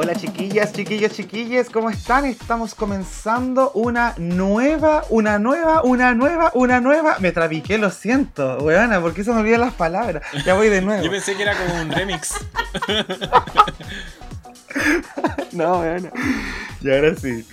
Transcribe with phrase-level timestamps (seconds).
[0.00, 2.24] Hola chiquillas, chiquillos, chiquilles, ¿cómo están?
[2.24, 7.16] Estamos comenzando una nueva, una nueva, una nueva, una nueva.
[7.18, 10.22] Me trabiqué, lo siento, weona, ¿por qué se me olvidan las palabras?
[10.44, 11.02] Ya voy de nuevo.
[11.02, 12.32] Yo pensé que era como un remix.
[15.50, 16.12] no, weona.
[16.80, 17.44] Y ahora sí.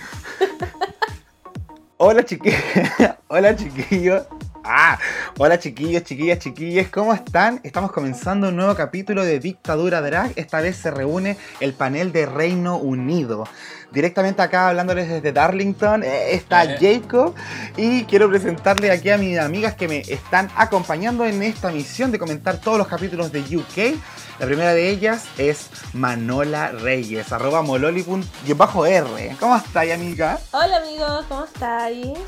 [1.96, 2.60] Hola chiquillos,
[3.26, 4.22] hola chiquillos,
[4.68, 4.98] Ah,
[5.38, 7.60] hola chiquillos, chiquillas, chiquillas, ¿cómo están?
[7.62, 10.32] Estamos comenzando un nuevo capítulo de Dictadura Drag.
[10.34, 13.44] Esta vez se reúne el panel de Reino Unido.
[13.92, 16.78] Directamente acá hablándoles desde Darlington eh, está eh.
[16.80, 17.32] Jacob
[17.76, 22.18] y quiero presentarle aquí a mis amigas que me están acompañando en esta misión de
[22.18, 23.96] comentar todos los capítulos de UK.
[24.40, 29.36] La primera de ellas es Manola Reyes, arroba mololi.r.
[29.38, 30.40] ¿Cómo estáis, amiga?
[30.50, 32.18] Hola, amigos, ¿cómo estáis?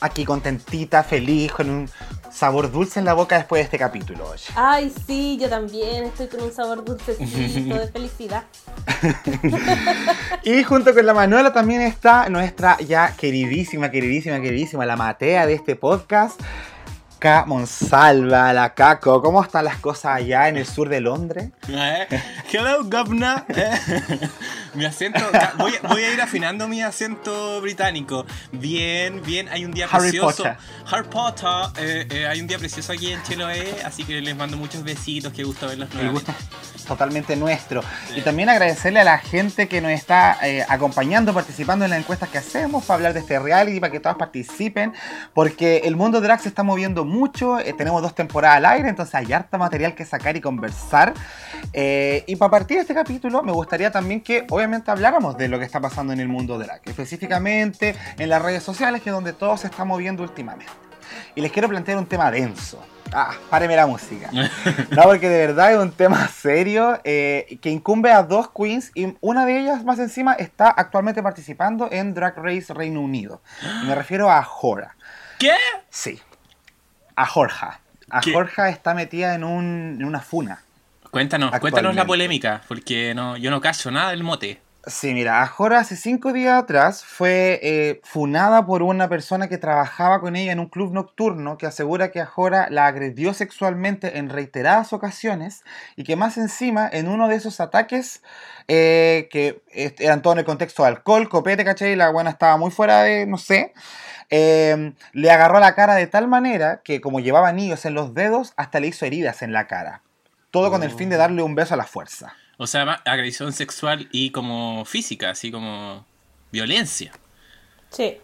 [0.00, 1.90] Aquí contentita, feliz, con un
[2.30, 4.32] sabor dulce en la boca después de este capítulo.
[4.54, 8.44] Ay, sí, yo también estoy con un sabor dulcecito de felicidad.
[10.44, 15.54] y junto con la Manuela también está nuestra ya queridísima, queridísima, queridísima, la Matea de
[15.54, 16.40] este podcast.
[17.18, 17.44] K.
[17.46, 21.50] Monsalva, la Caco, ¿cómo están las cosas allá en el sur de Londres?
[21.68, 22.06] Eh,
[22.52, 23.44] hello, governor.
[23.48, 23.72] Eh,
[24.74, 25.20] mi acento,
[25.56, 28.24] voy, a ir afinando mi acento británico.
[28.52, 30.44] Bien, bien, hay un día precioso.
[30.86, 31.48] Harry Potter.
[31.78, 35.42] Eh, hay un día precioso aquí en Chiloé, así que les mando muchos besitos, qué
[35.42, 36.32] gusto verlos nuevamente.
[36.86, 37.82] totalmente nuestro.
[38.14, 42.38] Y también agradecerle a la gente que nos está acompañando, participando en las encuestas que
[42.38, 44.92] hacemos para hablar de este reality, para que todos participen,
[45.34, 49.14] porque el mundo drag se está moviendo mucho, eh, tenemos dos temporadas al aire, entonces
[49.14, 51.14] hay harta material que sacar y conversar.
[51.72, 55.58] Eh, y para partir de este capítulo, me gustaría también que obviamente habláramos de lo
[55.58, 59.32] que está pasando en el mundo drag, específicamente en las redes sociales, que es donde
[59.32, 60.72] todo se está moviendo últimamente.
[61.34, 62.82] Y les quiero plantear un tema denso.
[63.12, 64.30] Ah, páreme la música.
[64.90, 69.16] No, porque de verdad es un tema serio eh, que incumbe a dos queens y
[69.20, 73.40] una de ellas más encima está actualmente participando en Drag Race Reino Unido.
[73.86, 74.96] me refiero a Jora.
[75.38, 75.54] ¿Qué?
[75.88, 76.20] Sí
[77.18, 77.80] a Jorja.
[78.10, 80.62] A Jorja está metida en, un, en una funa.
[81.10, 84.60] Cuéntanos, cuéntanos la polémica, porque no, yo no cacho nada del mote.
[84.86, 90.20] Sí, mira, Jorja hace cinco días atrás fue eh, funada por una persona que trabajaba
[90.20, 94.30] con ella en un club nocturno que asegura que a Jora la agredió sexualmente en
[94.30, 95.64] reiteradas ocasiones
[95.96, 98.22] y que más encima en uno de esos ataques
[98.68, 101.96] eh, que eran todo en el contexto de alcohol, copete, ¿cachai?
[101.96, 103.74] La buena estaba muy fuera de, no sé,
[104.30, 108.52] Em, le agarró la cara de tal manera que como llevaba anillos en los dedos,
[108.56, 110.02] hasta le hizo heridas en la cara.
[110.50, 111.18] Todo con el fin de oh.
[111.18, 112.34] darle un beso a la fuerza.
[112.56, 116.04] O sea, agresión sexual y como física, así como
[116.50, 117.12] violencia.
[117.90, 118.18] Sí.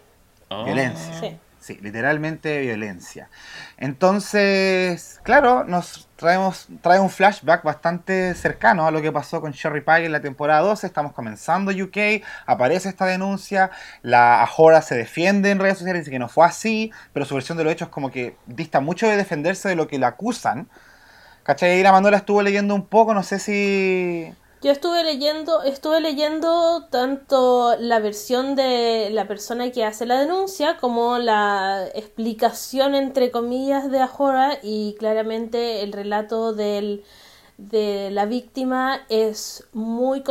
[0.48, 0.65] Oh.
[0.65, 1.20] Violencia.
[1.20, 1.37] Sí.
[1.65, 3.31] Sí, literalmente violencia.
[3.78, 6.09] Entonces, claro, nos
[6.80, 10.60] trae un flashback bastante cercano a lo que pasó con Sherry Pie en la temporada
[10.60, 10.86] 12.
[10.86, 13.70] Estamos comenzando UK, aparece esta denuncia,
[14.02, 17.58] la Ajora se defiende en redes sociales, dice que no fue así, pero su versión
[17.58, 20.68] de los hechos como que dista mucho de defenderse de lo que la acusan.
[21.44, 21.78] ¿Cachai?
[21.78, 24.32] Y la Manuela estuvo leyendo un poco, no sé si
[24.64, 30.78] yo estuve leyendo, estuve leyendo tanto la versión de la persona que hace la denuncia
[30.78, 37.04] como la explicación entre comillas de Ajora y claramente el relato del,
[37.58, 40.24] de la víctima es muy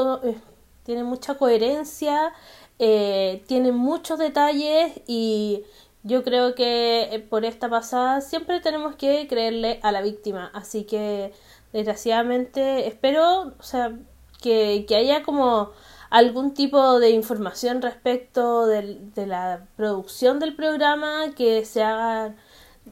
[0.82, 2.34] tiene mucha coherencia,
[2.80, 5.64] eh, tiene muchos detalles y
[6.02, 10.86] yo creo que eh, por esta pasada siempre tenemos que creerle a la víctima, así
[10.86, 11.34] que
[11.72, 13.96] desgraciadamente espero, o sea,
[14.44, 15.72] que, haya como
[16.10, 22.36] algún tipo de información respecto de, la producción del programa, que se haga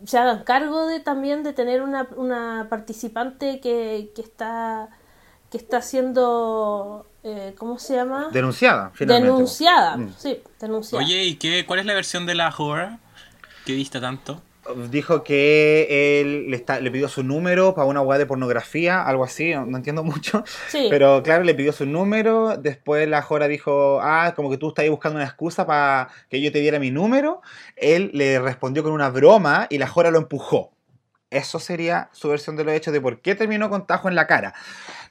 [0.05, 4.89] se hagan cargo de también de tener una, una participante que, que está
[5.51, 8.29] que está siendo eh, ¿cómo se llama?
[8.31, 10.13] denunciada denunciada mm.
[10.17, 12.99] sí denunciada oye y qué cuál es la versión de la horror
[13.65, 14.41] que vista tanto
[14.89, 19.23] dijo que él le, está, le pidió su número para una web de pornografía, algo
[19.23, 20.43] así, no, entiendo mucho.
[20.71, 22.57] Pero claro, le pidió su número.
[22.57, 26.51] Después la Jora dijo, ah, como que tú estás buscando una excusa para que yo
[26.51, 27.41] te diera mi número.
[27.75, 30.71] Él le respondió con una broma y la Jora lo empujó.
[31.29, 34.27] Eso sería su versión de los hechos de por qué terminó con tajo en la
[34.27, 34.53] cara.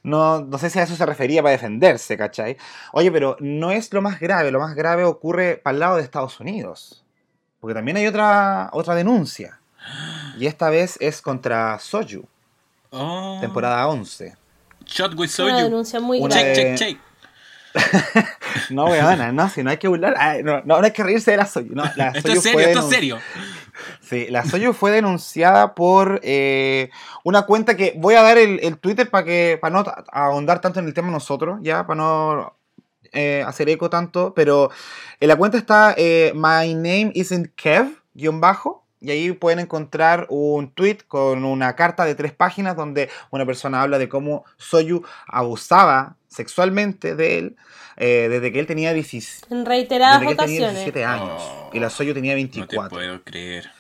[0.02, 2.58] No, no sé si a eso se refería para defenderse, ¿cachai?
[2.92, 4.50] Oye, pero no es lo más grave.
[4.50, 7.04] Lo más grave ocurre para el lado de Estados Unidos.
[7.60, 9.60] Porque también hay otra, otra denuncia.
[10.38, 12.24] Y esta vez es contra Soju.
[12.90, 13.38] Oh.
[13.40, 14.36] Temporada 11.
[14.86, 15.48] Shot with Soju.
[15.48, 16.54] Una denuncia muy grave.
[16.54, 17.00] Check, check, check.
[18.70, 20.42] no, weona, no, si no hay que burlar.
[20.42, 21.74] no, no, hay que reírse de la Soyu.
[21.74, 23.18] No, la esto es serio, esto es serio.
[24.00, 26.90] Sí, la Soyu fue denunciada por eh,
[27.22, 30.86] una cuenta que voy a dar el, Twitter para que para no ahondar tanto en
[30.86, 32.59] el tema nosotros, ya, para no
[33.12, 34.70] eh, hacer eco tanto, pero
[35.20, 40.26] en la cuenta está eh, My Name Isn't Kev, guion bajo, y ahí pueden encontrar
[40.28, 45.02] un tweet con una carta de tres páginas donde una persona habla de cómo Soyu
[45.26, 47.56] abusaba sexualmente de él
[47.96, 50.96] eh, desde que él tenía 17 En reiteradas ocasiones.
[51.04, 51.42] años.
[51.72, 52.82] y la Soyu tenía 24.
[52.82, 53.70] No te puedo creer.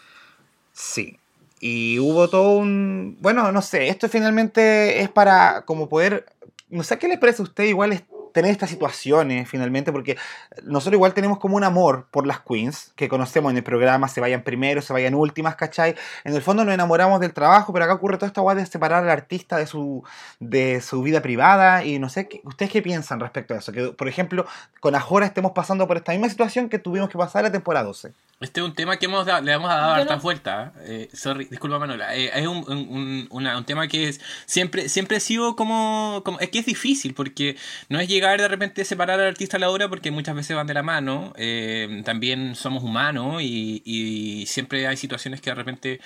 [0.72, 1.18] Sí.
[1.60, 3.18] Y hubo todo un...
[3.20, 6.26] Bueno, no sé, esto finalmente es para como poder...
[6.70, 10.16] No sé qué le parece a usted, igual es tener estas situaciones finalmente, porque
[10.62, 14.20] nosotros igual tenemos como un amor por las queens, que conocemos en el programa, se
[14.20, 15.94] vayan primero, se vayan últimas, ¿cachai?
[16.24, 19.04] En el fondo nos enamoramos del trabajo, pero acá ocurre toda esta guay de separar
[19.04, 20.04] al artista de su,
[20.38, 23.72] de su vida privada, y no sé, ¿ustedes qué piensan respecto a eso?
[23.72, 24.46] Que, por ejemplo,
[24.80, 28.12] con Ajora estemos pasando por esta misma situación que tuvimos que pasar la temporada 12.
[28.40, 30.72] Este es un tema que hemos le vamos a dar harta vuelta.
[30.80, 32.16] Eh, sorry, disculpa Manuela.
[32.16, 36.48] Eh, es un, un, un, tema que es siempre siempre ha sido como, como, Es
[36.48, 37.56] que es difícil porque
[37.90, 40.56] no es llegar de repente a separar al artista a la obra porque muchas veces
[40.56, 41.34] van de la mano.
[41.36, 46.00] Eh, también somos humanos y, y siempre hay situaciones que de repente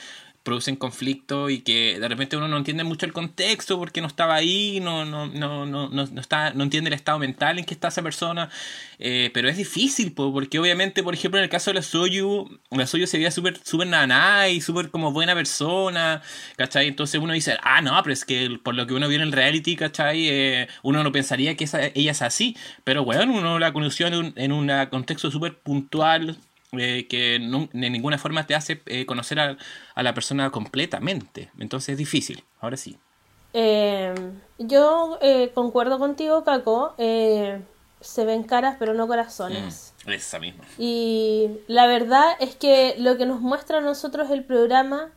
[0.44, 4.34] producen conflicto y que de repente uno no entiende mucho el contexto porque no estaba
[4.34, 7.88] ahí, no, no, no, no, no, está, no entiende el estado mental en que está
[7.88, 8.50] esa persona.
[8.98, 12.86] Eh, pero es difícil, porque obviamente, por ejemplo, en el caso de la Soyu, la
[12.86, 16.22] Soyu se veía súper super naná y súper como buena persona,
[16.56, 16.88] ¿cachai?
[16.88, 19.32] Entonces uno dice, ah, no, pero es que por lo que uno vio en el
[19.32, 20.28] reality, ¿cachai?
[20.28, 21.64] Eh, uno no pensaría que
[21.94, 26.36] ella es así, pero bueno, uno la conoció en un, en un contexto súper puntual,
[26.78, 27.38] eh, que
[27.72, 29.56] de ninguna forma te hace eh, conocer a,
[29.96, 31.50] la persona completamente.
[31.58, 32.98] Entonces es difícil, ahora sí.
[33.52, 34.14] Eh,
[34.58, 35.18] yo
[35.54, 36.94] concuerdo contigo, Caco.
[36.96, 39.94] se ven caras, pero no corazones.
[40.06, 40.64] Mm, esa misma.
[40.78, 45.12] Y la verdad es que lo que nos muestra a nosotros el programa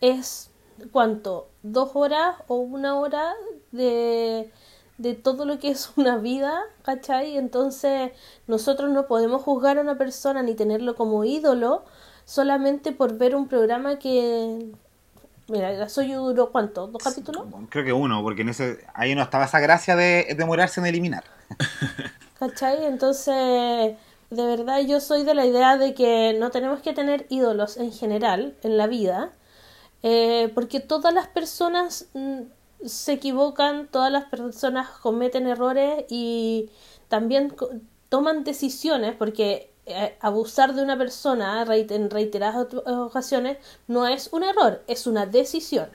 [0.00, 0.50] es,
[0.90, 1.50] ¿cuánto?
[1.62, 3.32] ¿Dos horas o una hora
[3.70, 4.50] de
[4.98, 7.36] de todo lo que es una vida, ¿cachai?
[7.36, 8.12] Entonces
[8.46, 11.84] nosotros no podemos juzgar a una persona ni tenerlo como ídolo
[12.24, 14.70] solamente por ver un programa que...
[15.48, 16.86] Mira, la Soy duró cuánto?
[16.86, 17.44] ¿Dos capítulos?
[17.68, 21.24] Creo que uno, porque en ese ahí no estaba esa gracia de demorarse en eliminar.
[22.38, 22.86] ¿Cachai?
[22.86, 23.96] Entonces,
[24.30, 27.92] de verdad yo soy de la idea de que no tenemos que tener ídolos en
[27.92, 29.30] general en la vida,
[30.02, 32.42] eh, porque todas las personas mm,
[32.86, 36.70] se equivocan, todas las personas cometen errores y
[37.08, 37.54] también
[38.08, 43.58] toman decisiones porque eh, abusar de una persona en reiteradas ocasiones
[43.88, 45.88] no es un error, es una decisión.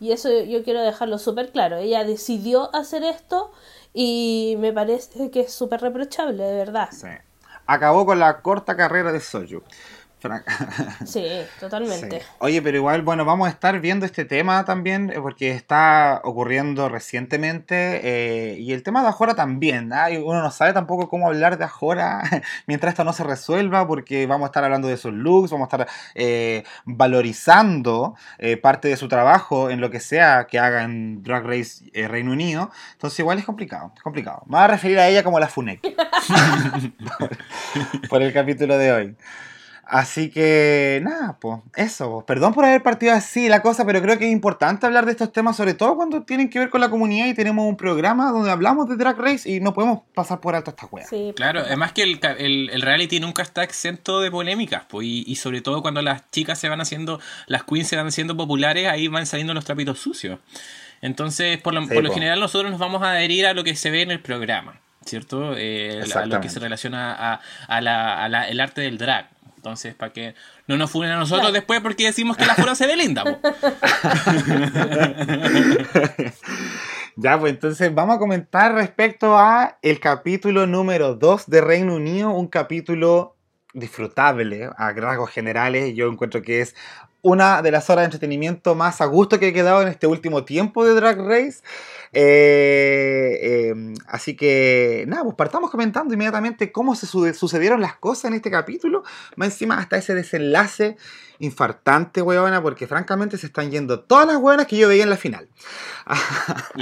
[0.00, 1.76] Y eso yo quiero dejarlo súper claro.
[1.76, 3.52] Ella decidió hacer esto
[3.92, 6.90] y me parece que es súper reprochable, de verdad.
[7.66, 9.62] Acabó con la corta carrera de Soju.
[11.06, 11.24] Sí,
[11.60, 12.22] totalmente.
[12.38, 16.88] Oye, pero igual, bueno, vamos a estar viendo este tema también eh, porque está ocurriendo
[16.88, 19.92] recientemente eh, y el tema de Ajora también.
[19.92, 20.06] ¿ah?
[20.10, 22.22] Uno no sabe tampoco cómo hablar de Ajora
[22.66, 25.76] mientras esto no se resuelva porque vamos a estar hablando de sus looks, vamos a
[25.76, 28.14] estar eh, valorizando
[28.62, 32.70] parte de su trabajo en lo que sea que haga en Drag Race Reino Unido.
[32.92, 34.42] Entonces igual es complicado, es complicado.
[34.46, 35.80] Me voy a referir a ella como la Funek
[38.08, 39.16] por el capítulo de hoy.
[39.86, 42.24] Así que, nada, pues, eso.
[42.26, 45.32] Perdón por haber partido así la cosa, pero creo que es importante hablar de estos
[45.32, 48.50] temas, sobre todo cuando tienen que ver con la comunidad y tenemos un programa donde
[48.50, 51.06] hablamos de Drag Race y no podemos pasar por alto esta wea.
[51.06, 52.20] Sí, claro, además que el,
[52.70, 56.68] el, reality nunca está exento de polémicas, pues, y, sobre todo cuando las chicas se
[56.68, 60.38] van haciendo, las queens se van haciendo populares, ahí van saliendo los trapitos sucios.
[61.02, 63.90] Entonces, por lo, por lo general, nosotros nos vamos a adherir a lo que se
[63.90, 64.80] ve en el programa.
[65.04, 65.54] ¿Cierto?
[65.54, 69.28] Eh, a lo que se relaciona a, a, la, a la, el arte del drag.
[69.64, 70.34] Entonces, para que
[70.66, 73.24] no nos funen a nosotros después porque decimos que la fura se ve linda.
[77.16, 82.32] ya, pues entonces vamos a comentar respecto a el capítulo número 2 de Reino Unido,
[82.32, 83.36] un capítulo
[83.72, 85.94] disfrutable a rasgos generales.
[85.94, 86.76] Yo encuentro que es
[87.24, 90.44] una de las horas de entretenimiento más a gusto que he quedado en este último
[90.44, 91.62] tiempo de Drag Race.
[92.12, 98.34] Eh, em, así que, nada, pues partamos comentando inmediatamente cómo se sucedieron las cosas en
[98.34, 99.04] este capítulo.
[99.36, 100.98] Más encima hasta ese desenlace
[101.38, 105.16] infartante, weona, porque francamente se están yendo todas las weonas que yo veía en la
[105.16, 105.48] final.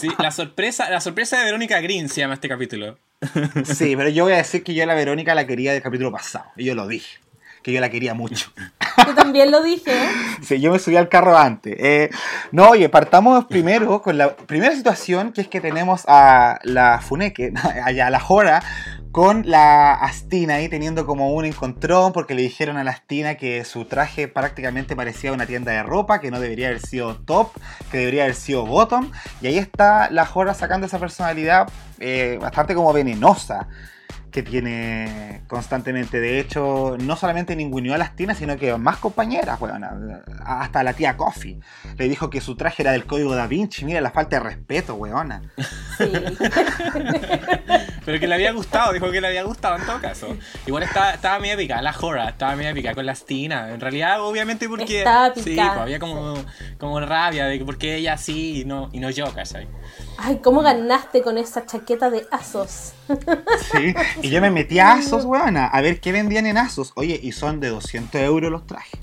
[0.00, 2.98] sí, la sorpresa, la sorpresa de Verónica Green se llama este capítulo.
[3.64, 6.10] sí, pero yo voy a decir que yo a la Verónica la quería del capítulo
[6.10, 7.27] pasado, y yo lo dije
[7.62, 8.52] que yo la quería mucho.
[9.06, 9.92] Yo también lo dije.
[10.42, 11.76] Sí, yo me subí al carro antes.
[11.78, 12.10] Eh,
[12.50, 17.52] no, oye, partamos primero con la primera situación, que es que tenemos a la Funeke,
[17.84, 18.60] allá a la Jora,
[19.12, 23.64] con la Astina ahí teniendo como un encontrón porque le dijeron a la Astina que
[23.64, 27.52] su traje prácticamente parecía una tienda de ropa, que no debería haber sido top,
[27.92, 29.12] que debería haber sido bottom.
[29.40, 31.68] Y ahí está la Jora sacando esa personalidad
[32.00, 33.68] eh, bastante como venenosa
[34.30, 36.20] que tiene constantemente.
[36.20, 39.84] De hecho, no solamente ninguneó a las tinas, sino que más compañeras, weón.
[40.44, 41.60] Hasta la tía Coffee.
[41.96, 43.84] Le dijo que su traje era del código da Vinci.
[43.84, 45.42] Mira la falta de respeto, weona.
[45.96, 46.12] Sí.
[48.08, 50.34] Pero que le había gustado, dijo que le había gustado en todo caso.
[50.66, 53.70] Igual estaba, estaba muy épica, la Jora, estaba muy épica con las tinas.
[53.70, 55.04] En realidad, obviamente, porque.
[55.34, 56.42] sí, pues, había como,
[56.78, 59.68] como rabia de que porque ella sí y no, y no yo, ¿cachai?
[60.16, 62.94] Ay, ¿cómo ganaste con esa chaqueta de Asos?
[63.72, 66.92] Sí, y yo me metí a Asos, weona, a ver qué vendían en Asos.
[66.94, 68.98] Oye, y son de 200 euros los trajes.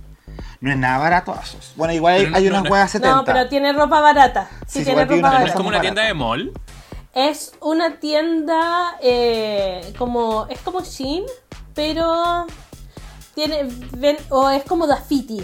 [0.61, 1.73] No es nada barato Asos.
[1.75, 3.15] Bueno, igual hay, unas no, 70.
[3.15, 4.49] No, pero tiene ropa barata.
[4.65, 5.45] Sí, tiene ropa barata.
[5.45, 6.51] ¿Es como una tienda de mall?
[7.15, 10.47] Es una tienda eh, como...
[10.49, 11.23] Es como Shein,
[11.73, 12.45] pero...
[13.33, 13.69] Tiene...
[14.29, 15.41] o es como Dafiti,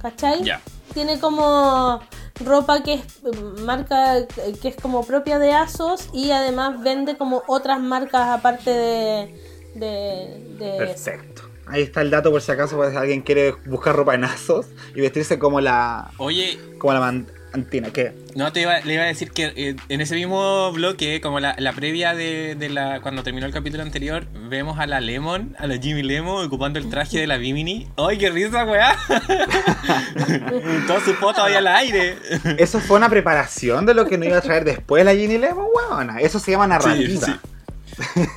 [0.00, 0.42] ¿cachai?
[0.42, 0.60] Ya.
[0.92, 2.00] Tiene como
[2.44, 4.26] ropa que es marca
[4.60, 9.34] que es como propia de ASOS y además vende como otras marcas aparte de,
[9.74, 11.42] de, Perfecto.
[11.66, 15.00] Ahí está el dato por si acaso pues, alguien quiere buscar ropa en ASOS y
[15.00, 17.00] vestirse como la Oye, como la
[17.52, 18.12] Antina, ¿qué?
[18.34, 21.54] No, te iba, le iba a decir que eh, en ese mismo bloque, como la,
[21.74, 23.00] previa de, la.
[23.00, 26.88] cuando terminó el capítulo anterior, vemos a la Lemon, a la Jimmy Lemon, ocupando el
[26.88, 27.88] traje de la Bimini.
[27.96, 28.96] ¡Ay, qué risa, weá!
[30.86, 32.16] Todo su foto ahí al aire.
[32.58, 35.66] Eso fue una preparación de lo que nos iba a traer después la Jimmy Lemon,
[35.74, 36.20] weona.
[36.20, 37.26] Eso se llama narrativa.
[37.26, 37.32] Sí,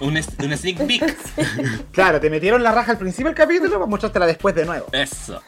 [0.01, 1.17] un, un sneak peek.
[1.91, 4.87] Claro, te metieron la raja al principio del capítulo para mostrártela después de nuevo.
[4.91, 5.41] Eso.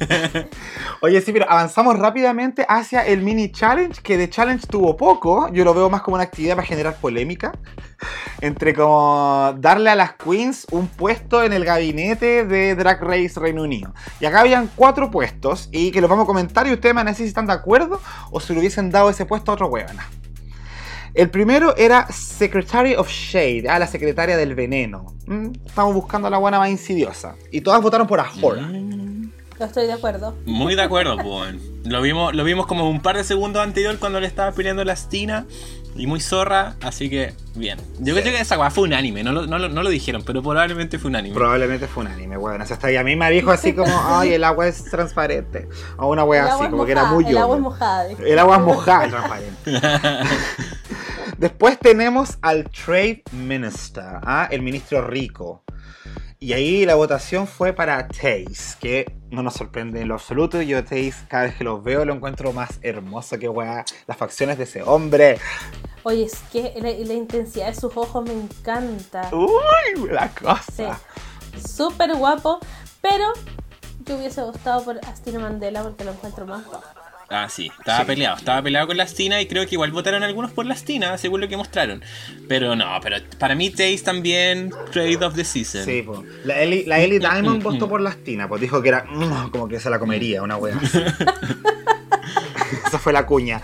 [1.02, 5.50] Oye, sí, pero avanzamos rápidamente hacia el mini challenge, que de challenge tuvo poco.
[5.52, 7.52] Yo lo veo más como una actividad para generar polémica.
[8.40, 13.62] Entre como darle a las queens un puesto en el gabinete de Drag Race Reino
[13.62, 13.92] Unido.
[14.20, 17.08] Y acá habían cuatro puestos y que los vamos a comentar y ustedes me van
[17.08, 19.68] a decir si están de acuerdo o si le hubiesen dado ese puesto a otro
[19.68, 20.08] huevona.
[21.14, 25.06] El primero era Secretary of Shade, ah, la secretaria del veneno.
[25.26, 27.34] Mm, estamos buscando a la buena más insidiosa.
[27.50, 28.62] Y todas votaron por Ahora.
[28.62, 29.32] Mm.
[29.60, 30.34] No estoy de acuerdo.
[30.46, 31.54] Muy de acuerdo, pues.
[31.84, 34.96] Lo vimos, lo vimos como un par de segundos anterior cuando le estaba peleando la
[34.96, 35.46] Stina.
[35.96, 37.78] Y muy zorra, así que bien.
[37.98, 40.40] Yo creo que esa weá fue un anime, no lo, no, no lo, dijeron, pero
[40.40, 41.34] probablemente fue un anime.
[41.34, 42.62] Probablemente fue un anime, weón.
[42.62, 45.68] O sea, hasta ella misma dijo así como, ay, el agua es transparente.
[45.98, 48.06] O una weá así, como que era muy El agua es mojada.
[48.24, 49.72] El agua es mojada, transparente.
[51.40, 54.46] Después tenemos al Trade Minister, ¿ah?
[54.50, 55.64] el ministro rico.
[56.38, 60.60] Y ahí la votación fue para Taze, que no nos sorprende en lo absoluto.
[60.60, 63.86] Yo Taze, cada vez que lo veo, lo encuentro más hermoso que weá.
[64.06, 65.38] Las facciones de ese hombre.
[66.02, 69.30] Oye, es que la, intensidad de sus ojos me encanta.
[69.32, 71.00] Uy, la cosa.
[71.66, 72.60] Súper guapo,
[73.00, 73.32] pero
[74.04, 76.99] yo hubiese gustado por Astino Mandela porque lo encuentro más guapo.
[77.32, 80.50] Ah, sí, estaba peleado, estaba peleado con las Tina y creo que igual votaron algunos
[80.50, 82.02] por las Tina, según lo que mostraron.
[82.48, 85.84] Pero no, pero para mí Taze también Trade of the Season.
[85.84, 86.22] Sí, pues.
[86.44, 89.68] La Ellie, la Ellie Diamond votó por las Tina, pues dijo que era mm, como
[89.68, 90.76] que se la comería, una wea.
[92.86, 93.62] Esa fue la cuña.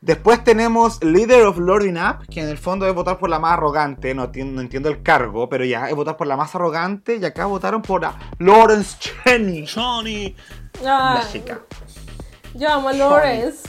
[0.00, 3.54] Después tenemos Leader of Lording Up, que en el fondo es votar por la más
[3.54, 7.24] arrogante, no entiendo, entiendo el cargo, pero ya es votar por la más arrogante y
[7.24, 9.64] acá votaron por la Lawrence Cheney.
[9.64, 10.36] Cheney.
[10.82, 11.60] La chica.
[12.54, 13.68] Yo amo a Lawrence.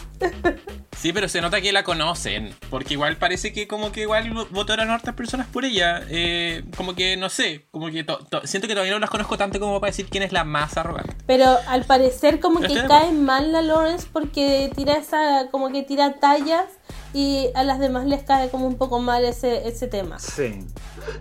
[0.97, 4.89] Sí, pero se nota que la conocen, porque igual parece que como que igual votaron
[4.89, 6.01] a otras personas por ella.
[6.09, 8.05] Eh, como que, no sé, como que
[8.45, 11.15] siento que todavía no las conozco tanto como para decir quién es la más arrogante.
[11.25, 16.19] Pero al parecer como que cae mal la Lawrence porque tira esa, como que tira
[16.19, 16.65] tallas
[17.13, 20.19] y a las demás les cae como un poco mal ese, ese tema.
[20.19, 20.59] Sí.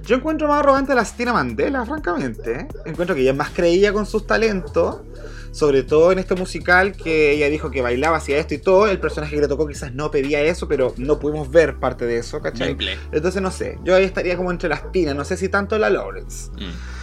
[0.05, 2.69] Yo encuentro más arrogante a la Stina Mandela, francamente.
[2.85, 5.01] Encuentro que ella es más creía con sus talentos
[5.53, 8.99] sobre todo en este musical que ella dijo que bailaba hacia esto y todo, el
[8.99, 12.41] personaje que le tocó quizás no pedía eso, pero no pudimos ver parte de eso,
[12.41, 12.77] ¿cachai?
[13.13, 15.91] Entonces no sé, yo ahí estaría como entre las pinas, no sé si tanto la
[15.91, 16.51] Lawrence.
[16.53, 17.03] Mm.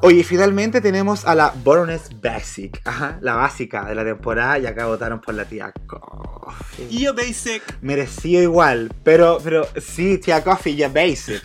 [0.00, 4.86] Oye, finalmente tenemos a la Baroness Basic, ajá, la básica de la temporada, y acá
[4.86, 6.86] votaron por la tía Coffee.
[6.88, 7.62] Y Basic.
[7.82, 11.42] Merecido igual, pero, pero sí, tía Coffee, ya Basic.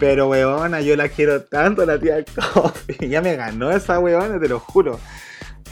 [0.00, 2.96] Pero weona, yo la quiero tanto, la tía Coffee.
[3.08, 4.98] Ya me ganó esa weona, te lo juro.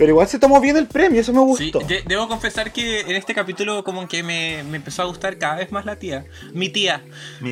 [0.00, 1.82] Pero igual se tomó bien el premio, eso me gustó.
[1.86, 5.72] Sí, debo confesar que en este capítulo como que me, empezó a gustar cada vez
[5.72, 6.24] más la tía.
[6.54, 7.04] Mi tía.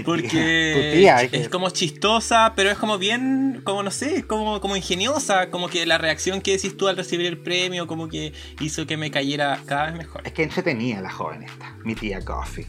[0.02, 5.50] porque es como chistosa, pero es como bien, como no sé, como, como ingeniosa.
[5.50, 8.96] Como que la reacción que decís tú al recibir el premio, como que hizo que
[8.96, 10.22] me cayera cada vez mejor.
[10.24, 12.66] Es que entretenía la joven esta, mi tía Coffee.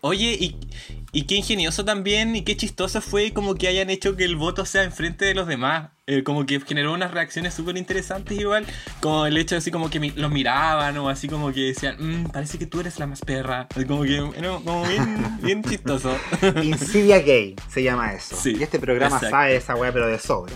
[0.00, 0.56] Oye, y,
[1.14, 4.64] y qué ingenioso también y qué chistoso fue como que hayan hecho que el voto
[4.64, 5.90] sea enfrente de los demás.
[6.06, 8.66] Eh, como que generó unas reacciones súper interesantes igual.
[9.00, 12.30] Como el hecho de así como que los miraban o así como que decían, mmm,
[12.30, 13.68] parece que tú eres la más perra.
[13.86, 14.18] Como que,
[14.64, 16.16] como bien, bien chistoso.
[16.62, 18.34] Insidia Gay se llama eso.
[18.34, 20.54] Sí, y este programa sabe esa weá pero de sobra.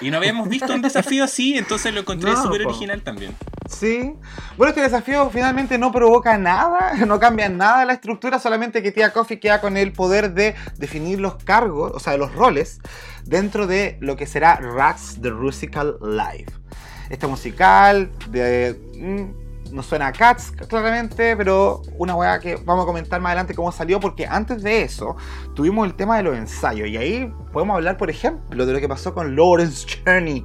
[0.00, 3.34] Y no habíamos visto un desafío así, entonces lo encontré súper original también.
[3.68, 4.14] Sí.
[4.56, 9.12] Bueno, este desafío finalmente no provoca nada, no cambia nada la estructura, solamente que Tia
[9.12, 12.80] Coffee queda con el poder de definir los cargos, o sea, los roles,
[13.24, 16.52] dentro de lo que será Rats The Rusical Live.
[17.10, 19.34] Este musical de...
[19.74, 23.54] Mm, no suena a Cats, claramente, pero una weá que vamos a comentar más adelante
[23.54, 25.16] cómo salió, porque antes de eso
[25.54, 28.88] tuvimos el tema de los ensayos, y ahí podemos hablar, por ejemplo, de lo que
[28.88, 30.44] pasó con Lawrence Cherney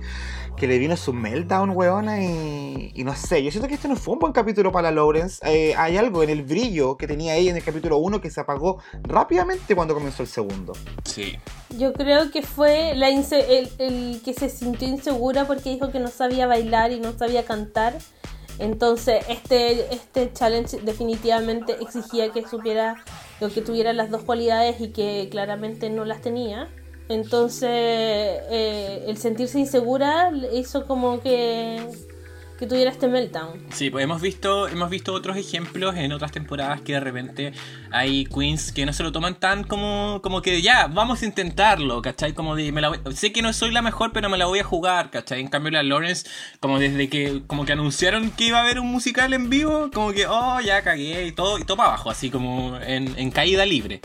[0.58, 3.96] que le vino su meltdown, weona, y, y no sé, yo siento que este no
[3.96, 5.40] fue un buen capítulo para Lawrence.
[5.48, 8.42] Eh, hay algo en el brillo que tenía ella en el capítulo 1 que se
[8.42, 10.74] apagó rápidamente cuando comenzó el segundo.
[11.06, 11.38] Sí.
[11.78, 16.10] Yo creo que fue la el, el que se sintió insegura porque dijo que no
[16.10, 17.96] sabía bailar y no sabía cantar.
[18.60, 23.04] Entonces, este, este challenge definitivamente exigía que supiera
[23.40, 26.68] lo que tuviera las dos cualidades y que claramente no las tenía.
[27.08, 31.88] Entonces, eh, el sentirse insegura hizo como que
[32.60, 33.68] que tuviera este meltdown.
[33.72, 37.54] Sí, pues hemos visto, hemos visto otros ejemplos en otras temporadas que de repente
[37.90, 42.02] hay queens que no se lo toman tan como, como que ya, vamos a intentarlo,
[42.02, 42.34] ¿cachai?
[42.34, 45.10] Como de, la sé que no soy la mejor, pero me la voy a jugar,
[45.10, 45.40] ¿cachai?
[45.40, 48.92] En cambio la Lawrence, como desde que, como que anunciaron que iba a haber un
[48.92, 52.30] musical en vivo, como que, oh, ya cagué y todo, y todo para abajo, así
[52.30, 54.02] como en, en caída libre.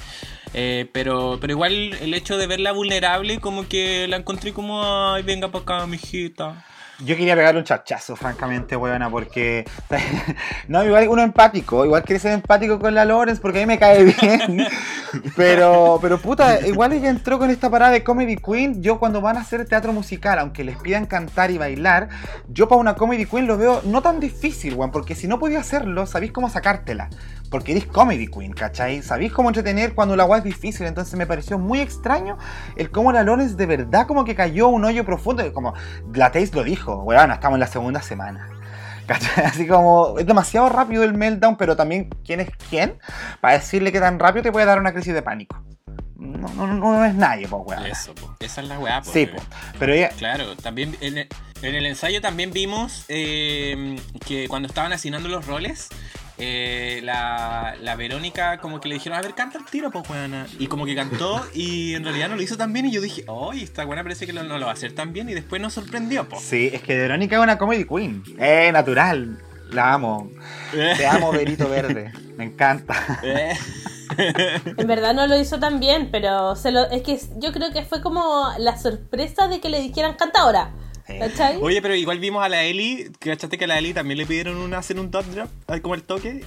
[0.52, 5.25] Eh, pero, pero igual el hecho de verla vulnerable, como que la encontré como, ay,
[5.25, 6.64] venga para acá, mijita.
[7.01, 9.65] Yo quería pegarle un chachazo, francamente, weona, porque.
[10.69, 13.78] no, igual uno empático, igual quiere ser empático con la Lawrence porque a mí me
[13.78, 14.67] cae bien.
[15.37, 18.83] pero, pero puta, igual ella entró con esta parada de Comedy Queen.
[18.83, 22.09] Yo cuando van a hacer teatro musical, aunque les pidan cantar y bailar,
[22.49, 25.61] yo para una Comedy Queen lo veo no tan difícil, weón, porque si no podía
[25.61, 27.09] hacerlo, sabéis cómo sacártela
[27.54, 29.00] porque eres comedy queen, ¿cachai?
[29.00, 32.36] Sabéis cómo entretener cuando la agua es difícil, entonces me pareció muy extraño
[32.75, 35.73] el cómo la Lones de verdad como que cayó un hoyo profundo, como
[36.12, 38.49] la Taze lo dijo, weón, estamos en la segunda semana.
[39.06, 39.45] ¿Cachai?
[39.45, 42.99] Así como es demasiado rápido el meltdown, pero también quién es quién
[43.40, 45.64] para decirle que tan rápido te puede dar una crisis de pánico.
[46.17, 47.86] No, no, no, es nadie, pues, weón.
[47.86, 48.34] Eso, po.
[48.40, 49.12] esa es la weá, pues.
[49.12, 49.45] Sí, pues.
[49.78, 50.08] Pero ella...
[50.08, 51.28] Claro, también en
[51.62, 55.88] el, ensayo también vimos eh, que cuando estaban asignando los roles,
[56.38, 60.47] eh, la, la, Verónica como que le dijeron, a ver, canta el tiro, pues, weona.
[60.58, 63.25] Y como que cantó y en realidad no lo hizo tan bien y yo dije,
[63.28, 65.75] ¡ay, esta buena parece que no lo va a hacer tan bien y después nos
[65.75, 66.42] sorprendió, pues.
[66.42, 68.23] Sí, es que Verónica es una comedy queen.
[68.38, 69.38] Eh, natural.
[69.70, 70.30] La amo.
[70.73, 70.94] Eh.
[70.97, 72.12] Te amo, Verito Verde.
[72.36, 72.94] Me encanta.
[73.23, 73.54] Eh.
[74.76, 77.82] en verdad no lo hizo tan bien, pero se lo, es que yo creo que
[77.84, 80.70] fue como la sorpresa de que le dijeran canta ahora.
[81.60, 84.26] Oye, pero igual vimos a la Eli, que cachaste que a la Eli también le
[84.26, 85.49] pidieron una, hacer un top drop,
[85.82, 86.45] como el toque.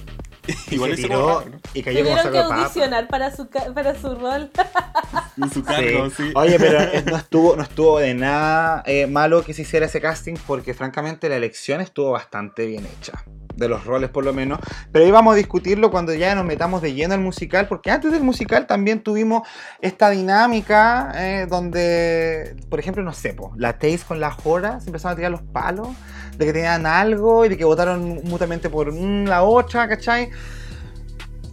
[0.70, 1.44] igual se tiró
[1.74, 4.50] y cayó como Tuvieron que audicionar para su, para su rol.
[5.52, 6.32] su cargo, sí.
[6.34, 10.34] Oye, pero no estuvo, no estuvo de nada eh, malo que se hiciera ese casting
[10.46, 13.24] porque francamente la elección estuvo bastante bien hecha
[13.58, 14.58] de los roles por lo menos,
[14.92, 18.12] pero ahí vamos a discutirlo cuando ya nos metamos de lleno al musical, porque antes
[18.12, 19.42] del musical también tuvimos
[19.80, 25.12] esta dinámica eh, donde, por ejemplo, no sé, la Taze con la Jora se empezaron
[25.12, 25.88] a tirar los palos
[26.36, 30.30] de que tenían algo y de que votaron mutuamente por la otra, ¿cachai?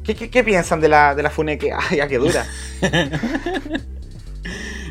[0.04, 1.72] ¿Qué, piensan de la, de la funeque?
[1.90, 2.46] Ay, ya que dura.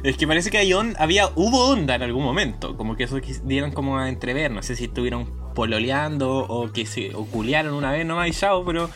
[0.03, 3.73] Es que parece que hay había, hubo onda en algún momento, como que eso dieron
[3.73, 8.29] como a entrever, no sé si estuvieron pololeando o que se oculearon una vez nomás
[8.29, 8.91] y chao, pero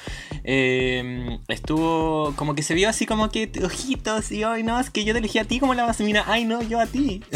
[0.44, 5.04] eh, estuvo como que se vio así como que ojitos y hoy no, es que
[5.04, 7.22] yo te elegí a ti como la mira, ay no, yo a ti.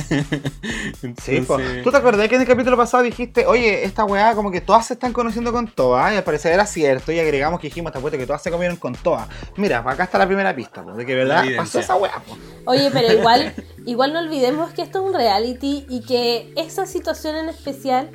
[1.22, 1.44] Sí,
[1.84, 4.86] ¿tú te acordás que en el capítulo pasado dijiste, oye, esta weá como que todas
[4.86, 8.18] se están conociendo con todas y al parecer era cierto y agregamos que dijimos, acuerdas
[8.18, 9.28] que todas se comieron con todas.
[9.56, 12.22] Mira, acá está la primera pista, de que verdad pasó esa weá.
[12.66, 13.54] Oye, pero igual,
[13.86, 18.10] igual no olvidemos que esto es un reality y que esa situación en especial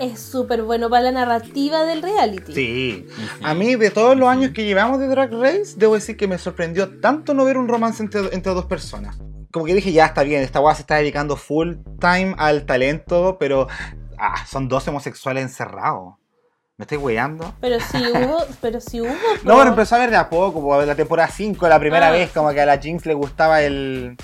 [0.00, 2.52] es súper bueno para la narrativa del reality.
[2.54, 3.06] Sí.
[3.42, 6.38] A mí, de todos los años que llevamos de Drag Race, debo decir que me
[6.38, 9.18] sorprendió tanto no ver un romance entre, dos personas.
[9.52, 13.36] Como que dije, ya está bien, esta weá se está dedicando full time al talento,
[13.38, 13.66] pero
[14.20, 16.16] Ah, son dos homosexuales encerrados.
[16.76, 17.54] ¿Me estoy weyando?
[17.60, 19.08] Pero si hubo, pero si hubo.
[19.44, 22.12] No, pero empezó a ver de a poco, como la temporada 5, la primera ah.
[22.12, 24.18] vez, como que a la Jinx le gustaba el.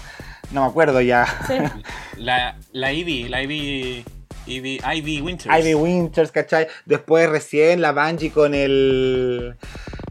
[0.53, 1.27] No me acuerdo ya.
[1.47, 1.55] Sí.
[2.19, 4.05] La, la Ivy, la Ivy.
[4.47, 5.59] Ivy, Ivy Winters.
[5.59, 6.69] Ivy Winters, ¿cachai?
[6.85, 9.57] Después recién la Bungie con el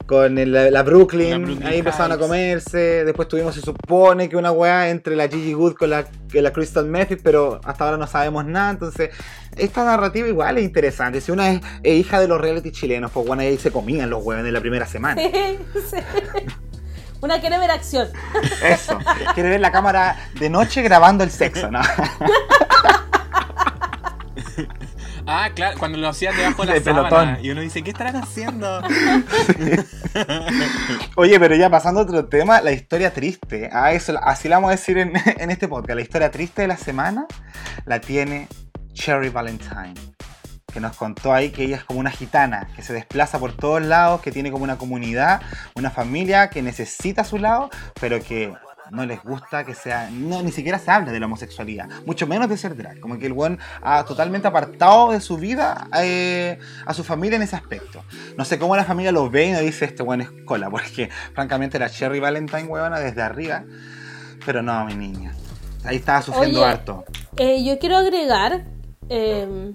[0.05, 3.03] con la, Brooklyn, ahí empezaron a comerse.
[3.05, 6.85] Después tuvimos, se supone que una weá entre la Gigi Good con la, la Crystal
[6.85, 8.69] Method, pero hasta ahora no sabemos nada.
[8.71, 9.09] Entonces,
[9.57, 11.21] esta narrativa igual es interesante.
[11.21, 14.45] Si una es, hija de los reality chilenos, pues bueno, ahí se comían los huevos
[14.45, 15.21] en la primera semana.
[17.21, 18.09] Una quiere ver acción.
[18.63, 18.99] Eso,
[19.33, 21.81] quiere ver la cámara de noche grabando el sexo, ¿no?
[25.27, 27.39] Ah, claro, cuando lo hacían debajo de la sábana.
[27.41, 28.81] Y uno dice, ¿qué estarán haciendo?
[31.15, 33.69] Oye, pero ya pasando a otro tema, la historia triste.
[33.71, 35.95] Ah, eso, así la vamos a decir en, en este podcast.
[35.95, 37.25] La historia triste de la semana
[37.85, 38.47] la tiene
[38.93, 39.93] Cherry Valentine
[40.75, 43.81] que nos contó ahí que ella es como una gitana, que se desplaza por todos
[43.81, 45.41] lados, que tiene como una comunidad,
[45.73, 48.53] una familia que necesita a su lado, pero que
[48.91, 52.49] no les gusta que sea, no, ni siquiera se habla de la homosexualidad, mucho menos
[52.49, 56.93] de ser drag, como que el buen ha totalmente apartado de su vida eh, a
[56.93, 58.03] su familia en ese aspecto.
[58.37, 61.79] No sé cómo la familia lo ve y no dice este buen escola, porque francamente
[61.79, 63.63] la Cherry Valentine huevona desde arriba,
[64.45, 65.33] pero no, mi niña,
[65.83, 67.05] ahí estaba sufriendo harto.
[67.37, 68.65] Eh, yo quiero agregar,
[69.09, 69.73] em,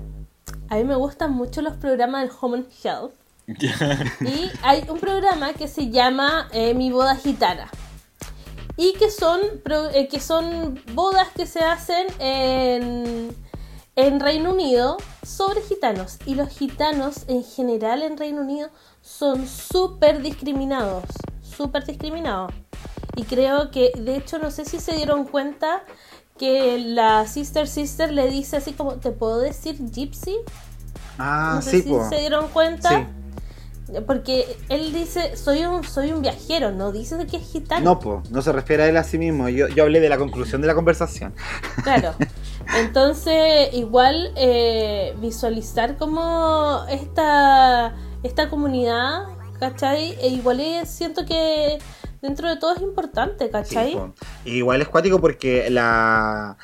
[0.69, 3.13] a mí me gustan mucho los programas del Home and Health.
[4.21, 7.69] y hay un programa que se llama eh, Mi Boda Gitana
[8.81, 9.43] y que son,
[9.93, 13.37] eh, que son bodas que se hacen en,
[13.95, 16.17] en Reino Unido sobre gitanos.
[16.25, 18.71] Y los gitanos en general en Reino Unido
[19.03, 21.05] son súper discriminados,
[21.43, 22.55] súper discriminados.
[23.17, 25.83] Y creo que, de hecho, no sé si se dieron cuenta
[26.39, 30.37] que la Sister Sister le dice así como, ¿te puedo decir Gypsy?
[31.19, 33.11] Ah, no sé sí, si se dieron cuenta.
[34.07, 37.85] Porque él dice, soy un, soy un viajero, no dice de que es gitano.
[37.85, 39.49] No, pues, no se refiere a él a sí mismo.
[39.49, 41.35] Yo, yo hablé de la conclusión de la conversación.
[41.83, 42.15] Claro.
[42.77, 49.25] Entonces, igual eh, visualizar como esta, esta comunidad,
[49.59, 50.17] ¿cachai?
[50.21, 51.79] E igual siento que
[52.21, 53.99] dentro de todo es importante, ¿cachai?
[54.45, 56.57] igual es cuático porque la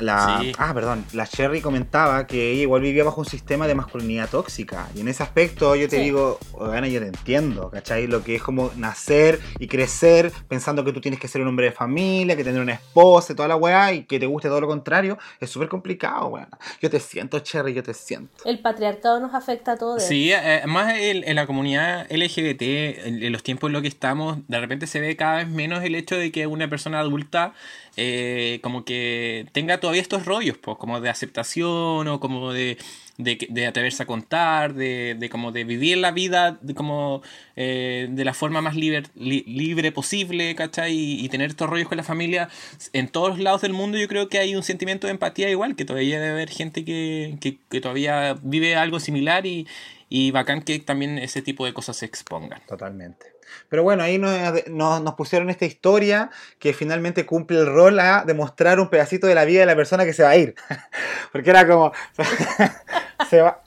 [0.00, 1.04] la, Ah, perdón.
[1.12, 4.88] La Sherry comentaba que ella igual vivía bajo un sistema de masculinidad tóxica.
[4.94, 8.06] Y en ese aspecto yo te digo, bueno, yo te entiendo, ¿cachai?
[8.06, 11.66] Lo que es como nacer y crecer pensando que tú tienes que ser un hombre
[11.66, 14.60] de familia, que tener una esposa y toda la weá, y que te guste todo
[14.60, 16.48] lo contrario, es súper complicado, weón.
[16.80, 18.32] Yo te siento, Cherry, yo te siento.
[18.44, 20.02] El patriarcado nos afecta a todos.
[20.02, 24.60] Sí, eh, más en la comunidad LGBT, en los tiempos en los que estamos, de
[24.60, 27.54] repente se ve cada vez menos el hecho de que una persona adulta
[27.96, 32.78] eh, como que tenga todavía estos rollos, pues, como de aceptación o como de,
[33.18, 37.22] de, atreverse a contar, de, de, como de vivir la vida de, como
[37.56, 40.94] eh, de la forma más libre, libre posible, ¿cachai?
[40.94, 42.48] Y, tener estos rollos con la familia.
[42.92, 45.84] En todos lados del mundo yo creo que hay un sentimiento de empatía igual, que
[45.84, 49.66] todavía debe haber gente que, que, que todavía vive algo similar y,
[50.08, 52.60] y bacán que también ese tipo de cosas se expongan.
[52.66, 53.36] Totalmente.
[53.68, 58.80] Pero bueno, ahí nos, nos, pusieron esta historia que finalmente cumple el rol a demostrar
[58.80, 60.54] un pedacito de la vida de la persona que se va a ir.
[61.32, 61.92] Porque era como...
[63.28, 63.60] se va.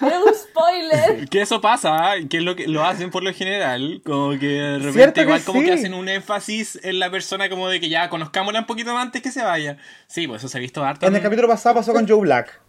[0.00, 1.28] Era un spoiler.
[1.30, 4.02] Que eso pasa, que es lo que lo hacen por lo general.
[4.04, 7.80] Como que de repente igual como que hacen un énfasis en la persona como de
[7.80, 9.78] que ya conozcámosla un poquito más antes que se vaya.
[10.06, 11.06] Sí, pues eso se ha visto harto.
[11.06, 12.60] En el capítulo pasado pasó con Joe Black.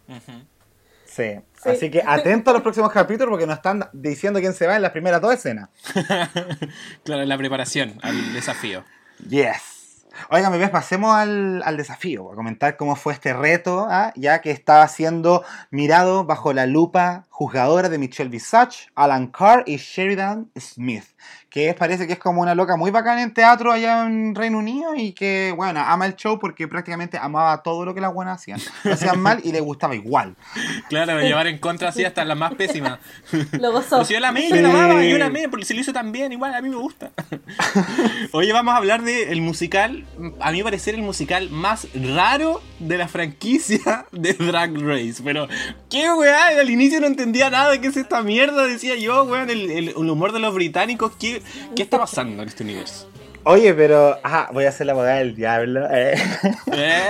[1.06, 1.40] Sí.
[1.64, 4.82] Así que atento a los próximos capítulos porque nos están diciendo quién se va en
[4.82, 5.70] las primeras dos escenas.
[7.04, 8.84] claro, en la preparación al desafío.
[9.30, 9.73] Yes.
[10.30, 14.14] Oigan, ves, pasemos al, al, desafío, a comentar cómo fue este reto, ¿ah?
[14.16, 19.76] ya que estaba siendo mirado bajo la lupa juzgadora de Michelle Visage, Alan Carr y
[19.76, 21.04] Sheridan Smith
[21.54, 24.96] que parece que es como una loca muy bacana en teatro allá en Reino Unido
[24.96, 28.60] y que, bueno, ama el show porque prácticamente amaba todo lo que las buenas hacían.
[28.84, 30.36] Lo hacían mal y le gustaba igual.
[30.90, 32.98] Claro, llevar en contra así hasta la más pésima.
[33.52, 33.98] Lo gozó.
[33.98, 36.12] Pues yo la amé, yo la amaba, yo la amé, porque se lo hizo tan
[36.12, 37.12] bien, igual a mí me gusta.
[38.32, 40.08] Oye, vamos a hablar del musical,
[40.40, 45.22] a mí parecer el musical más raro de la franquicia de Drag Race.
[45.24, 45.48] Pero,
[45.88, 46.48] ¿qué weá?
[46.48, 50.34] Al inicio no entendía nada qué es esta mierda, decía yo, weón, el, el humor
[50.34, 51.42] de los británicos, ¿qué,
[51.76, 53.10] ¿Qué está pasando en este universo?
[53.46, 54.20] Oye, pero.
[54.24, 55.88] Ajá, voy a hacer la abogada del diablo.
[55.92, 56.14] Eh.
[56.72, 57.10] ¿Eh?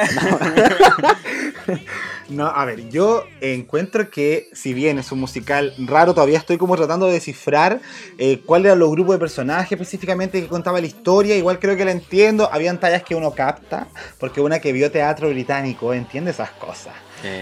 [2.30, 2.48] No.
[2.48, 7.06] a ver, yo encuentro que, si bien es un musical raro, todavía estoy como tratando
[7.06, 7.82] de descifrar
[8.18, 11.36] eh, cuál eran los grupos de personajes específicamente que contaba la historia.
[11.36, 12.50] Igual creo que la entiendo.
[12.52, 13.88] Habían tallas que uno capta,
[14.20, 16.94] porque una que vio teatro británico entiende esas cosas.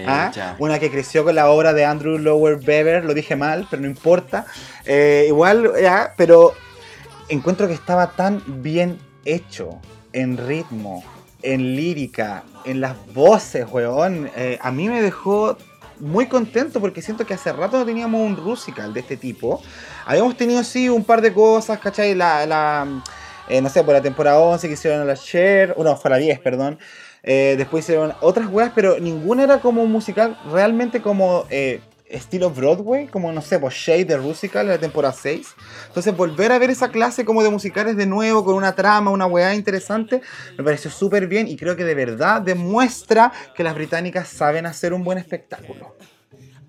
[0.06, 0.56] ¿Ah?
[0.58, 3.88] Una que creció con la obra de Andrew Lower Bever, lo dije mal, pero no
[3.88, 4.46] importa.
[4.84, 6.54] Eh, igual, ya, pero
[7.28, 9.80] encuentro que estaba tan bien hecho
[10.12, 11.02] en ritmo,
[11.42, 14.30] en lírica, en las voces, weón.
[14.36, 15.56] Eh, a mí me dejó
[15.98, 19.62] muy contento porque siento que hace rato no teníamos un Rusical de este tipo.
[20.04, 22.14] Habíamos tenido sí un par de cosas, ¿cachai?
[22.14, 22.86] La, la
[23.60, 26.78] no sé, por la temporada 11 que hicieron la Share, no, fue la 10, perdón.
[27.22, 31.80] Eh, después hicieron otras weas, pero ninguna era como musical realmente como eh,
[32.12, 35.48] estilo Broadway, como no sé, pues Shade de Rusical en la temporada 6.
[35.88, 39.26] Entonces volver a ver esa clase como de musicales de nuevo, con una trama, una
[39.26, 40.20] wea interesante,
[40.56, 44.92] me pareció súper bien y creo que de verdad demuestra que las británicas saben hacer
[44.92, 45.94] un buen espectáculo.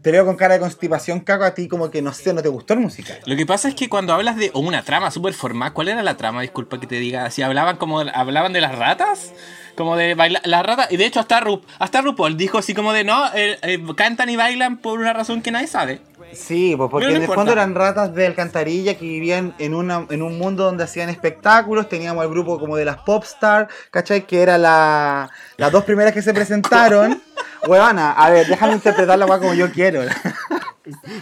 [0.04, 2.50] Te veo con cara de constipación, cago a ti, como que no sé, no te
[2.50, 3.20] gustó el musical.
[3.26, 6.18] Lo que pasa es que cuando hablas de una trama súper formal, ¿cuál era la
[6.18, 6.42] trama?
[6.42, 7.32] Disculpa que te diga.
[7.32, 9.32] Si hablaban como hablaban de las ratas,
[9.76, 12.92] como de bailar las ratas, y de hecho hasta, Ru, hasta RuPaul dijo así como
[12.92, 16.02] de no, eh, eh, cantan y bailan por una razón que nadie sabe.
[16.34, 20.22] Sí, pues porque en el fondo eran ratas de alcantarilla que vivían en, una, en
[20.22, 21.88] un mundo donde hacían espectáculos.
[21.88, 24.28] Teníamos el grupo como de las Popstar, ¿cachai?
[24.28, 27.22] Que era la, las dos primeras que se presentaron.
[27.68, 30.02] Huevana, a ver, déjame interpretar la como yo quiero.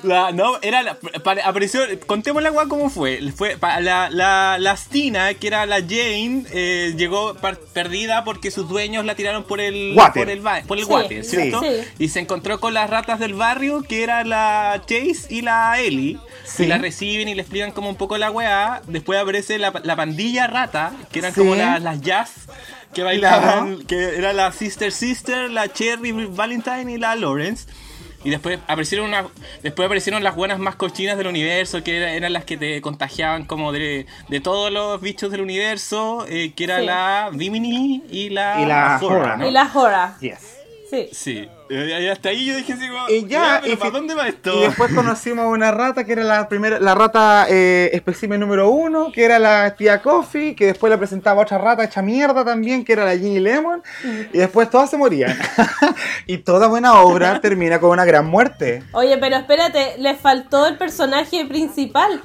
[0.02, 0.98] La, no, era la,
[1.46, 3.20] apareció, contemos la agua como fue.
[3.32, 7.36] Fue la, la, la Stina, que era la Jane, eh, llegó
[7.74, 10.24] perdida porque sus dueños la tiraron por el water.
[10.24, 11.62] por el, por el water, ¿cierto?
[12.00, 16.18] Y se encontró con las ratas del barrio, que era la Chase y la Ellie.
[16.58, 18.82] Y la reciben y le explican como un poco la weá.
[18.88, 22.48] Después aparece la, pandilla rata, que eran como las jazz
[22.94, 27.68] que bailaban, que era la Sister Sister, la Cherry Valentine y la Lawrence.
[28.24, 29.26] Y después aparecieron una,
[29.64, 33.72] después aparecieron las buenas más cochinas del universo, que eran las que te contagiaban como
[33.72, 38.66] de, de todos los bichos del universo, eh, que era la Vimini y la, y
[38.66, 39.40] la Hora.
[39.48, 40.18] Y la Hora.
[40.22, 40.58] Yes.
[40.90, 41.10] Sí.
[41.12, 41.50] Sí.
[41.72, 44.54] Y hasta ahí yo dije así y ya, y ¿para dónde va esto?
[44.54, 48.70] Y después conocimos a una rata que era la primera, la rata eh, espécimen número
[48.70, 52.84] uno, que era la tía Coffee, que después la presentaba otra rata hecha mierda también,
[52.84, 53.82] que era la Ginny Lemon,
[54.34, 55.38] y después todas se morían.
[56.28, 58.84] y toda buena obra termina con una gran muerte.
[58.92, 62.22] Oye, pero espérate, le faltó el personaje principal.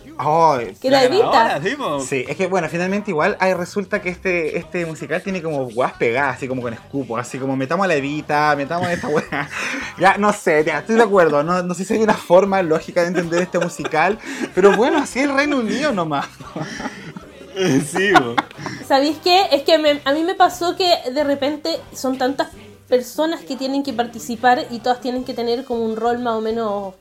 [0.81, 1.61] que la Evita.
[2.01, 5.93] sí, es que bueno, finalmente igual hay, resulta que este, este musical tiene como guas
[5.93, 9.36] pegadas, así como con escupo, así como metamos a la Evita, metamos a esta wea
[9.99, 11.43] ya, no sé, ya, estoy de acuerdo.
[11.43, 14.19] No, no sé si hay una forma lógica de entender este musical.
[14.55, 16.27] Pero bueno, así es el Reino Unido nomás.
[17.87, 18.13] sí,
[18.87, 19.47] ¿Sabéis qué?
[19.51, 22.49] Es que a mí me pasó que de repente son tantas
[22.89, 26.41] personas que tienen que participar y todas tienen que tener como un rol más o
[26.41, 26.95] menos.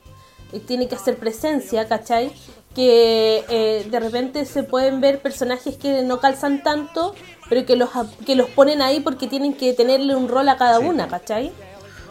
[0.52, 2.32] Eh, tienen que hacer presencia, ¿cachai?
[2.74, 7.14] Que eh, de repente se pueden ver personajes que no calzan tanto,
[7.48, 7.90] pero que los,
[8.24, 11.52] que los ponen ahí porque tienen que tenerle un rol a cada una, ¿cachai?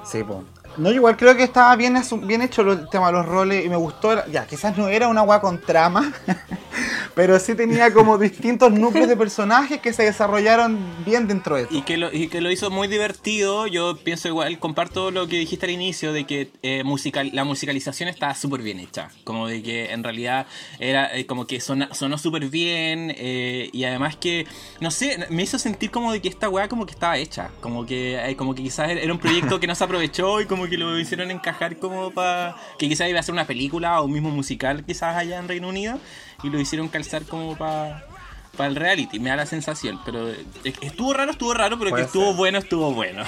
[0.06, 0.55] Sí, pues.
[0.78, 3.78] No, igual creo que estaba bien, bien hecho el tema de los roles y me
[3.78, 4.26] gustó.
[4.28, 6.14] Ya, quizás no era una agua con trama,
[7.16, 11.74] pero sí tenía como distintos núcleos de personajes que se desarrollaron bien dentro de eso.
[11.74, 13.68] Y que, lo, y que lo hizo muy divertido.
[13.68, 18.10] Yo pienso igual, comparto lo que dijiste al inicio de que eh, musical, la musicalización
[18.10, 19.10] está súper bien hecha.
[19.24, 20.46] Como de que en realidad
[20.80, 24.46] era eh, como que sonó súper bien eh, y además que,
[24.82, 27.50] no sé, me hizo sentir como de que esta weá como que estaba hecha.
[27.62, 30.78] Como que, como que quizás era un proyecto que no se aprovechó y como que
[30.78, 32.56] lo hicieron encajar como para...
[32.78, 36.00] que quizás iba a ser una película o mismo musical quizás allá en Reino Unido
[36.44, 38.06] y lo hicieron calzar como para
[38.56, 40.30] para el reality, me da la sensación, pero
[40.64, 43.24] estuvo raro, estuvo raro, pero que estuvo bueno, estuvo bueno.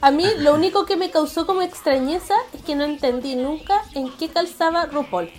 [0.00, 4.10] A mí lo único que me causó como extrañeza es que no entendí nunca en
[4.16, 5.30] qué calzaba RuPaul.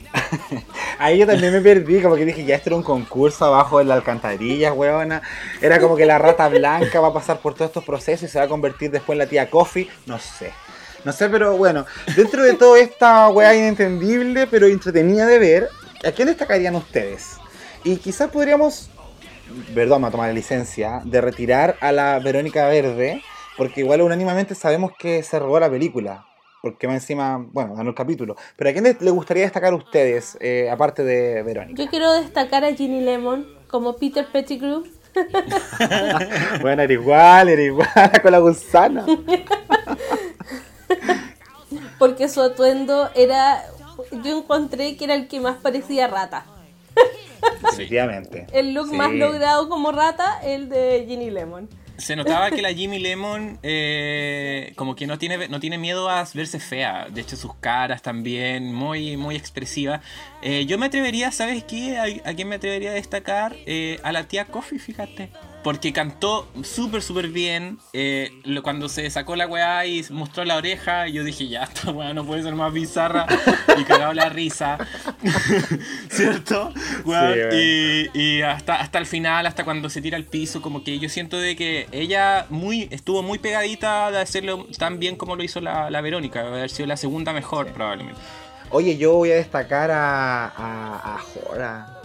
[1.00, 3.86] Ahí yo también me perdí, como que dije, ya esto era un concurso abajo de
[3.86, 5.22] la alcantarilla, huevona.
[5.62, 8.40] Era como que la rata blanca va a pasar por todos estos procesos y se
[8.40, 10.52] va a convertir después en la tía Coffee, no sé.
[11.04, 15.70] No sé, pero bueno, dentro de toda esta weá inentendible, pero entretenida de ver,
[16.04, 17.38] ¿A quién destacarían ustedes?
[17.84, 18.90] Y quizás podríamos,
[19.74, 23.24] perdón, a tomar la licencia, de retirar a la Verónica Verde,
[23.58, 26.26] porque igual unánimamente sabemos que se robó la película.
[26.62, 28.36] Porque más encima, bueno, ganó el capítulo.
[28.56, 31.82] Pero ¿a quién le gustaría destacar a ustedes, eh, aparte de Verónica?
[31.82, 34.84] Yo quiero destacar a Ginny Lemon como Peter Pettigrew.
[36.62, 37.90] bueno, era igual, era igual
[38.22, 39.06] con la gusana.
[41.98, 43.64] Porque su atuendo era
[44.24, 46.46] yo encontré que era el que más parecía rata.
[47.70, 48.48] Efectivamente.
[48.54, 51.70] el look más logrado como rata, el de Ginny Lemon.
[51.98, 56.28] Se notaba que la Jimmy Lemon eh, como que no tiene, no tiene miedo a
[56.34, 57.08] verse fea.
[57.12, 60.02] De hecho, sus caras también, muy, muy expresiva.
[60.42, 62.00] Eh, yo me atrevería, ¿sabes qué?
[62.00, 63.56] ¿A, quién me atrevería a destacar?
[63.68, 65.30] Eh, a la tía Coffee, fíjate.
[65.64, 67.80] Porque cantó súper, súper bien.
[67.94, 68.32] Eh,
[68.64, 72.26] cuando se sacó la weá y mostró la oreja, yo dije, ya, esta weá no
[72.26, 73.26] puede ser más bizarra.
[73.78, 74.78] y cagaba la risa.
[76.10, 76.74] ¿Cierto?
[77.54, 81.10] y, y hasta, hasta el final, hasta cuando se tira al piso, como que yo
[81.10, 85.62] siento de que ella muy estuvo muy pegadita de hacerlo tan bien como lo hizo
[85.62, 86.42] la, la Verónica.
[86.42, 88.20] Haber sido la segunda mejor, probablemente.
[88.70, 92.02] Oye, yo voy a destacar a, a, a Jora.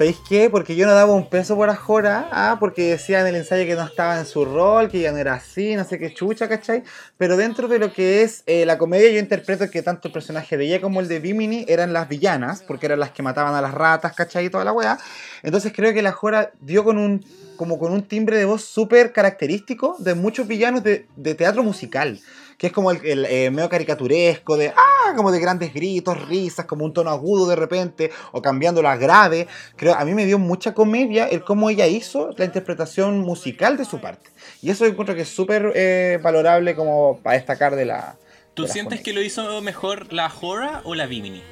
[0.00, 0.48] ¿Sabéis qué?
[0.48, 3.74] Porque yo no daba un peso por Ajora, ah, porque decía en el ensayo que
[3.74, 6.84] no estaba en su rol, que ya no era así, no sé qué chucha, ¿cachai?
[7.18, 10.56] Pero dentro de lo que es eh, la comedia, yo interpreto que tanto el personaje
[10.56, 13.60] de ella como el de Bimini eran las villanas, porque eran las que mataban a
[13.60, 14.46] las ratas, ¿cachai?
[14.46, 14.98] Y toda la weá.
[15.42, 17.22] Entonces creo que la Ajora dio con un,
[17.58, 22.18] como con un timbre de voz súper característico de muchos villanos de, de teatro musical
[22.60, 26.84] que es como el, eh, medio caricaturesco, de ah, como de grandes gritos, risas, como
[26.84, 29.48] un tono agudo de repente, o cambiando a grave.
[29.76, 33.86] Creo, a mí me dio mucha comedia el cómo ella hizo la interpretación musical de
[33.86, 34.28] su parte.
[34.60, 38.18] Y eso yo encuentro que es súper eh, valorable como para destacar de la.
[38.52, 41.42] ¿Tú sientes que lo hizo mejor la Hora o la Vimini?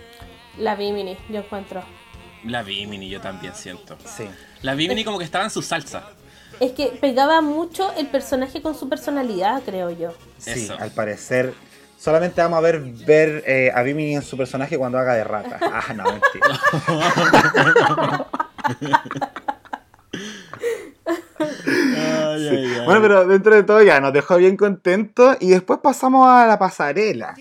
[0.59, 1.85] La Vimini, yo encuentro.
[2.44, 3.97] La Vimini, yo también siento.
[4.05, 4.29] Sí.
[4.61, 6.17] La Vimini como que estaba en su salsa.
[6.61, 10.12] Es que pegaba mucho el personaje con su personalidad, creo yo.
[10.38, 11.55] Sí, al parecer.
[11.97, 15.59] Solamente vamos a ver, ver eh, a Bimini en su personaje cuando haga de rata.
[15.61, 16.61] Ah, no, mentira.
[22.85, 26.59] Bueno, pero dentro de todo ya nos dejó bien contentos y después pasamos a la
[26.59, 27.35] pasarela.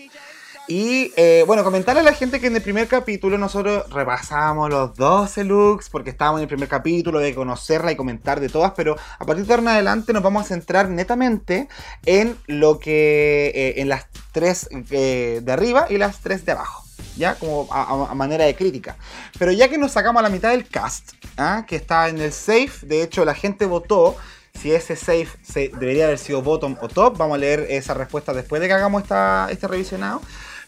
[0.70, 4.94] Y eh, bueno, comentarle a la gente que en el primer capítulo nosotros repasamos los
[4.96, 8.94] 12 looks porque estábamos en el primer capítulo de conocerla y comentar de todas, pero
[9.18, 11.68] a partir de ahora en adelante nos vamos a centrar netamente
[12.04, 16.84] en lo que, eh, en las tres eh, de arriba y las tres de abajo.
[17.16, 17.36] ¿ya?
[17.36, 18.98] Como a, manera de crítica.
[19.38, 21.64] Pero ya que nos sacamos a la mitad del cast, ¿ah?
[21.66, 24.16] que está en el safe, de hecho la gente votó
[24.60, 25.38] si ese safe
[25.78, 27.16] debería haber sido bottom o top.
[27.16, 30.20] Vamos a leer esa respuesta después de que hagamos esta, este revisionado.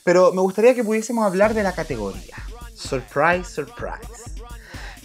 [0.05, 2.37] Pero me gustaría que pudiésemos hablar de la categoría.
[2.75, 4.41] Surprise, surprise.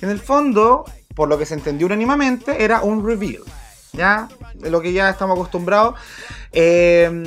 [0.01, 3.43] En el fondo, por lo que se entendió unánimamente, era un reveal.
[3.93, 4.27] ¿Ya?
[4.55, 5.95] De lo que ya estamos acostumbrados.
[6.51, 7.25] Eh,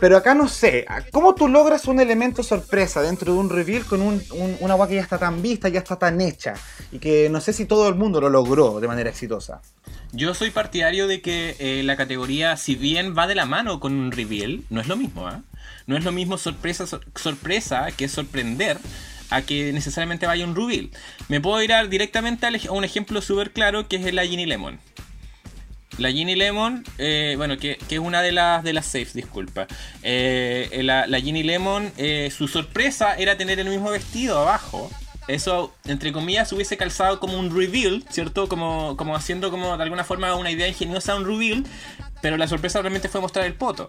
[0.00, 4.00] pero acá no sé, ¿cómo tú logras un elemento sorpresa dentro de un reveal con
[4.00, 4.22] un,
[4.60, 6.54] una agua que ya está tan vista, ya está tan hecha?
[6.92, 9.60] Y que no sé si todo el mundo lo logró de manera exitosa.
[10.12, 13.92] Yo soy partidario de que eh, la categoría, si bien va de la mano con
[13.92, 15.40] un reveal, no es lo mismo, ¿eh?
[15.88, 16.84] No es lo mismo sorpresa,
[17.16, 18.78] sorpresa que sorprender
[19.30, 20.90] a que necesariamente vaya un reveal.
[21.28, 24.78] Me puedo ir directamente a un ejemplo súper claro que es la Ginny Lemon.
[25.96, 29.66] La Ginny Lemon, eh, bueno, que, es una de las de las saves, disculpa.
[30.02, 34.90] Eh, la, la, Ginny Lemon, eh, su sorpresa era tener el mismo vestido abajo.
[35.26, 38.46] Eso, entre comillas, hubiese calzado como un reveal, ¿cierto?
[38.46, 41.64] Como, como haciendo como de alguna forma una idea ingeniosa un reveal.
[42.20, 43.86] Pero la sorpresa realmente fue mostrar el poto.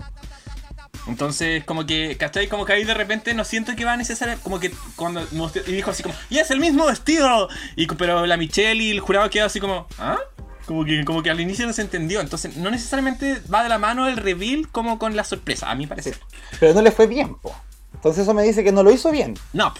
[1.08, 2.48] Entonces, como que, ¿cachai?
[2.48, 5.22] Como que ahí de repente no siento que va a necesitar, como que cuando
[5.66, 7.50] y dijo así como, ¡y es el mismo vestido!
[7.76, 10.18] Y, pero la Michelle y el jurado quedó así como, ¿ah?
[10.66, 12.22] Como que, como que al inicio no se entendió.
[12.22, 15.88] Entonces, no necesariamente va de la mano el reveal como con la sorpresa, a mi
[15.88, 16.20] parecer.
[16.60, 17.56] Pero no le fue bien, po.
[17.94, 19.38] Entonces eso me dice que no lo hizo bien.
[19.52, 19.74] No,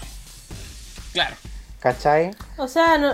[1.14, 1.36] claro.
[1.80, 2.32] ¿Cachai?
[2.58, 3.14] O sea, no,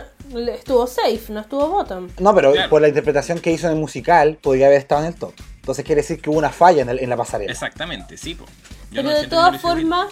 [0.49, 2.09] estuvo safe, no estuvo bottom.
[2.19, 5.15] No, pero por la interpretación que hizo en el musical, podría haber estado en el
[5.15, 5.33] top.
[5.65, 7.51] Entonces quiere decir que hubo una falla en, la pasarela.
[7.51, 8.37] Exactamente, sí.
[8.93, 10.09] Pero de todas formas,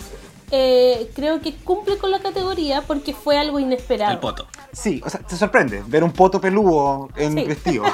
[0.50, 4.14] eh, creo que cumple con la categoría porque fue algo inesperado.
[4.14, 4.48] El poto.
[4.72, 7.44] Sí, o sea, te sorprende ver un poto peludo en sí.
[7.44, 7.84] vestido.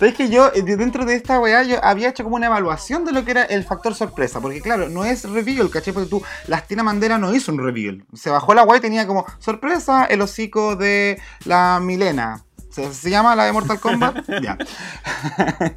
[0.00, 3.12] Sabes que yo, eh, dentro de esta weá, yo había hecho como una evaluación de
[3.12, 4.40] lo que era el factor sorpresa.
[4.40, 5.94] Porque claro, no es reveal, ¿cachai?
[5.94, 8.04] Porque tú, Lastina Mandela no hizo un reveal.
[8.14, 12.42] Se bajó la weá y tenía como sorpresa el hocico de la Milena.
[12.74, 14.24] ¿Se, llama la de Mortal Kombat?
[14.42, 14.58] ya.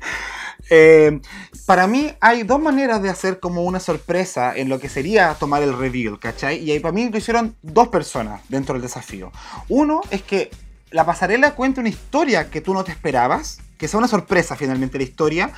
[0.69, 1.21] Eh,
[1.65, 5.63] para mí hay dos maneras de hacer como una sorpresa en lo que sería tomar
[5.63, 6.57] el reveal, ¿cachai?
[6.57, 9.31] Y ahí para mí lo hicieron dos personas dentro del desafío.
[9.69, 10.51] Uno es que
[10.91, 14.97] la pasarela cuente una historia que tú no te esperabas, que sea una sorpresa finalmente
[14.97, 15.51] la historia,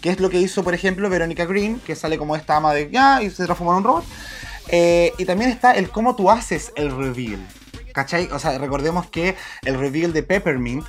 [0.00, 2.90] que es lo que hizo, por ejemplo, Verónica Green, que sale como esta ama de
[2.90, 4.04] ya y se transforma en un robot.
[4.68, 7.46] Eh, y también está el cómo tú haces el reveal.
[7.96, 8.28] ¿Cachai?
[8.30, 10.84] O sea, recordemos que el reveal de Peppermint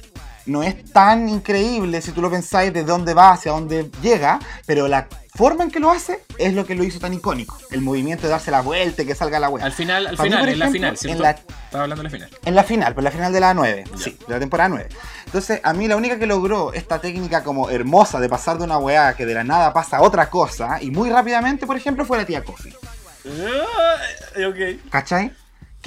[0.46, 4.90] no es tan increíble si tú lo pensáis de dónde va, hacia dónde llega, pero
[4.90, 7.58] la forma en que lo hace es lo que lo hizo tan icónico.
[7.72, 9.66] El movimiento de darse la vuelta y que salga la vuelta.
[9.66, 11.16] Al final, al final, en la final, ¿cierto?
[11.16, 12.30] En la, Estaba hablando de la final.
[12.44, 14.90] En la final, pero la final de la 9, sí, de la temporada 9.
[15.28, 18.80] Entonces, a mí la única que logró esta técnica como hermosa de pasar de una
[18.80, 22.18] weá que de la nada pasa a otra cosa y muy rápidamente, por ejemplo, fue
[22.18, 22.76] la tía Coffee.
[23.24, 24.90] Uh, ok.
[24.90, 25.32] ¿Cachai?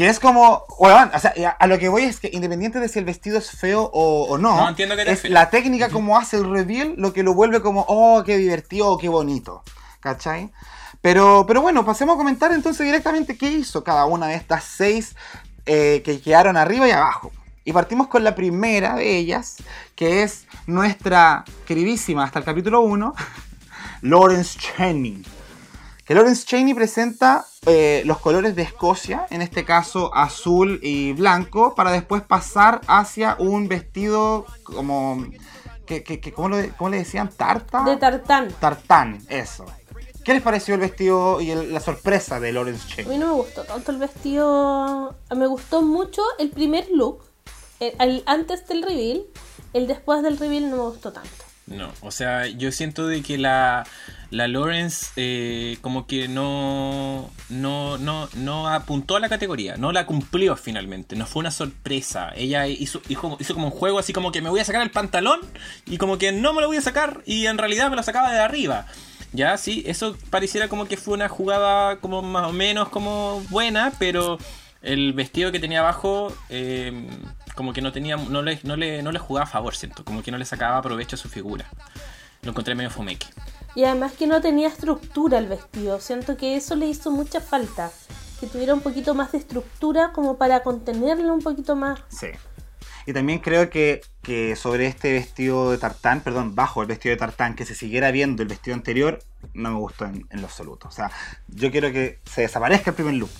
[0.01, 2.99] Que es como, bueno, o sea, a lo que voy es que independiente de si
[2.99, 6.49] el vestido es feo o, no, no entiendo que es la técnica como hace el
[6.51, 9.63] reveal lo que lo vuelve como, oh, qué divertido, qué bonito.
[10.01, 10.51] ¿Cachai?
[11.03, 15.17] Pero, pero bueno, pasemos a comentar entonces directamente qué hizo cada una de estas seis
[15.67, 17.31] eh, que quedaron arriba y abajo.
[17.67, 19.57] Y partimos con la primera de ellas,
[19.97, 23.15] que es nuestra queridísima hasta el capítulo 1,
[24.01, 25.23] Lawrence Cheney.
[26.11, 31.77] Que Lawrence Cheney presenta eh, los colores de Escocia, en este caso azul y blanco,
[31.77, 35.25] para después pasar hacia un vestido como...
[35.87, 36.03] Que,
[36.35, 36.49] ¿cómo,
[36.91, 37.31] le decían?
[37.31, 37.85] ¿Tarta?
[37.85, 38.49] De tartán.
[38.59, 39.67] Tartán, eso.
[40.25, 43.07] ¿Qué les pareció el vestido y la sorpresa de Lawrence Cheney?
[43.07, 45.15] A mí no me gustó tanto el vestido.
[45.37, 47.23] Me gustó mucho el primer look,
[47.79, 49.27] el, antes del reveal.
[49.73, 51.50] El después del reveal no me gustó tanto.
[51.71, 53.87] No, o sea, yo siento de que la,
[54.31, 60.05] la Lawrence eh, como que no, no, no, no apuntó a la categoría, no la
[60.05, 62.33] cumplió finalmente, no fue una sorpresa.
[62.35, 65.39] Ella hizo, hizo, como un juego así como que me voy a sacar el pantalón
[65.87, 68.33] y como que no me lo voy a sacar y en realidad me lo sacaba
[68.33, 68.87] de arriba.
[69.33, 73.93] Ya, sí, eso pareciera como que fue una jugada como más o menos como buena,
[73.97, 74.39] pero
[74.83, 77.07] el vestido que tenía abajo eh,
[77.61, 80.23] como que no tenía no le, no, le, no le jugaba a favor, siento, como
[80.23, 81.67] que no le sacaba provecho a su figura.
[82.41, 83.27] Lo encontré medio fomeque.
[83.75, 87.91] Y además que no tenía estructura el vestido, siento que eso le hizo mucha falta,
[88.41, 92.01] que tuviera un poquito más de estructura como para contenerlo un poquito más.
[92.09, 92.29] Sí.
[93.05, 94.01] Y también creo que,
[94.57, 98.43] sobre este vestido de tartán, perdón, bajo el vestido de tartán, que se siguiera viendo
[98.43, 99.19] el vestido anterior,
[99.53, 100.89] no me gustó en, lo absoluto.
[100.89, 101.11] O sea,
[101.49, 103.31] yo quiero que se desaparezca el primer look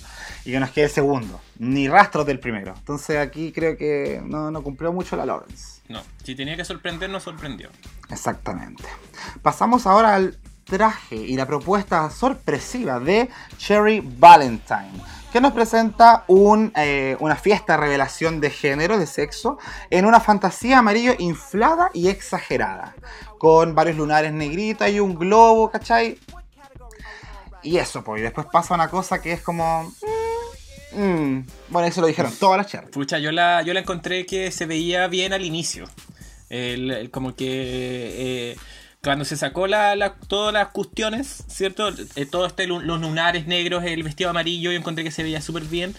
[0.45, 1.39] y que nos quede el segundo.
[1.59, 2.73] Ni rastros del primero.
[2.77, 5.81] Entonces aquí creo que no, no cumplió mucho la Lawrence.
[5.89, 7.69] No, si tenía que sorprender, no sorprendió.
[8.09, 8.83] Exactamente.
[9.41, 16.25] Pasamos ahora al traje y la propuesta sorpresiva de Cherry Valentine que nos presenta
[16.75, 19.57] eh, una fiesta revelación de género, de sexo,
[19.89, 22.95] en una fantasía amarillo inflada y exagerada,
[23.37, 26.19] con varios lunares negritos y un globo, ¿cachai?
[27.63, 29.91] Y eso, pues, y después pasa una cosa que es como...
[30.93, 31.39] Mm,
[31.69, 32.91] bueno, eso lo dijeron todas las charlas.
[32.91, 35.85] Pucha, yo la, yo la encontré que se veía bien al inicio.
[37.11, 38.51] como que...
[38.51, 38.57] Eh,
[39.03, 41.89] cuando se sacó la, todas las cuestiones, ¿cierto?
[42.15, 45.63] Eh, todo este, los lunares negros, el vestido amarillo, yo encontré que se veía súper
[45.63, 45.95] bien.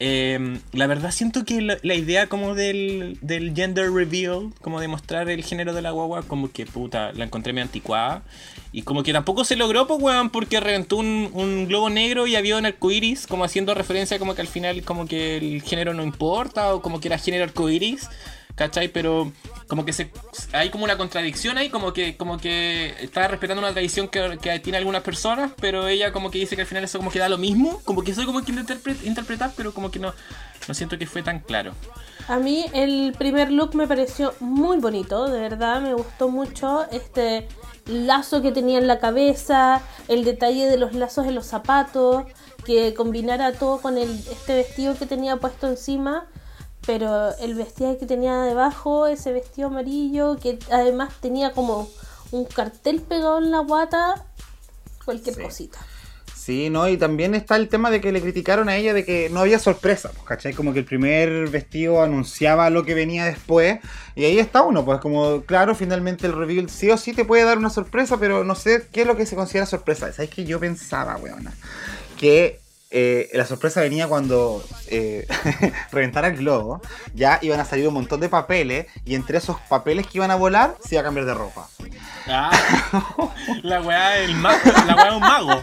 [0.00, 5.28] Em, la verdad siento que la, idea como del, del, gender reveal, como de mostrar
[5.28, 8.22] el género de la guagua, como que puta, la encontré medio anticuada.
[8.70, 12.36] Y como que tampoco se logró, pues weón, porque reventó un, un, globo negro y
[12.36, 16.04] había un arcoiris, como haciendo referencia como que al final como que el género no
[16.04, 18.08] importa, o como que era género arcoiris.
[18.58, 18.88] ¿Cachai?
[18.88, 19.32] Pero
[19.68, 19.92] como que
[20.52, 24.58] hay como una contradicción ahí, como que, como que está respetando una tradición que, que
[24.58, 27.28] tiene algunas personas, pero ella como que dice que al final eso como que da
[27.28, 28.58] lo mismo, como que soy como quien
[29.04, 30.12] interpretar, pero como que no,
[30.66, 31.72] no siento que fue tan claro.
[32.26, 37.48] A mí el primer look me pareció muy bonito, de verdad, me gustó mucho este
[37.86, 42.24] lazo que tenía en la cabeza, el detalle de los lazos en los zapatos,
[42.66, 46.26] que combinara todo con el, este vestido que tenía puesto encima
[46.88, 51.86] pero el vestido que tenía debajo, ese vestido amarillo, que además tenía como
[52.30, 54.24] un cartel pegado en la guata,
[55.04, 55.78] cualquier cosita.
[56.34, 59.28] Sí, no, y también está el tema de que le criticaron a ella de que
[59.28, 60.54] no había sorpresa, pues, ¿cachai?
[60.54, 63.80] Como que el primer vestido anunciaba lo que venía después,
[64.14, 67.44] y ahí está uno, pues como, claro, finalmente el reveal sí o sí te puede
[67.44, 70.10] dar una sorpresa, pero no sé qué es lo que se considera sorpresa.
[70.10, 71.52] ¿Sabes que yo pensaba, weona?
[72.18, 75.26] Que eh, la sorpresa venía cuando eh,
[75.92, 76.80] reventara el globo,
[77.14, 80.36] ya iban a salir un montón de papeles y entre esos papeles que iban a
[80.36, 81.68] volar se iba a cambiar de ropa.
[82.26, 82.50] Ah,
[83.62, 85.62] la weá del mago, la weá de un mago.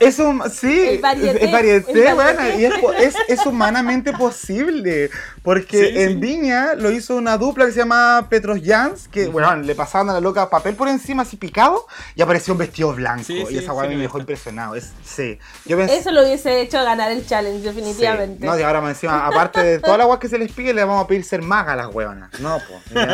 [0.00, 5.10] Es un, sí, es varieté, bueno, y es, es, humanamente posible.
[5.42, 9.74] Porque en Viña lo hizo una dupla que se llama Petros Jans, que, bueno, le
[9.74, 13.24] pasaban a la loca papel por encima así picado y apareció un vestido blanco.
[13.32, 14.74] y esa weá me dejó impresionado.
[14.74, 15.38] Es, sí.
[15.64, 18.44] Yo Eso lo hubiese hecho ganar el challenge, definitivamente.
[18.44, 21.04] No, y ahora encima, aparte de toda la weá que se les pide, le vamos
[21.04, 22.30] a pedir ser magas a las hueonas.
[22.40, 23.06] No, pues.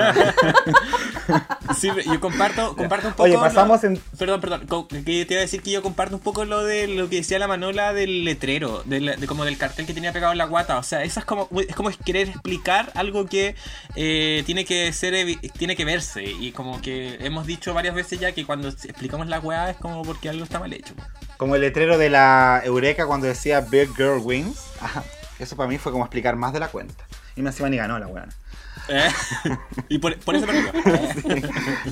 [1.79, 3.24] sí, yo comparto, comparto un poco.
[3.24, 4.01] Oye, pasamos en.
[4.18, 4.66] Perdón, perdón.
[4.89, 7.39] Que te iba a decir que yo comparto un poco lo de lo que decía
[7.39, 10.79] la Manola del letrero, de, como del cartel que tenía pegado en la guata.
[10.79, 11.91] O sea, esa es como, es como
[12.23, 13.55] explicar algo que
[13.95, 15.14] eh, tiene que ser
[15.59, 16.25] tiene que verse.
[16.25, 20.03] Y como que hemos dicho varias veces ya que cuando explicamos la weá es como
[20.03, 20.95] porque algo está mal hecho.
[21.37, 24.67] Como el letrero de la Eureka cuando decía Big Girl Wings.
[25.39, 27.05] eso para mí fue como explicar más de la cuenta.
[27.37, 28.27] Y me encima ni ganó la weá.
[28.89, 29.09] Eh,
[29.89, 30.72] y por, eso perdió.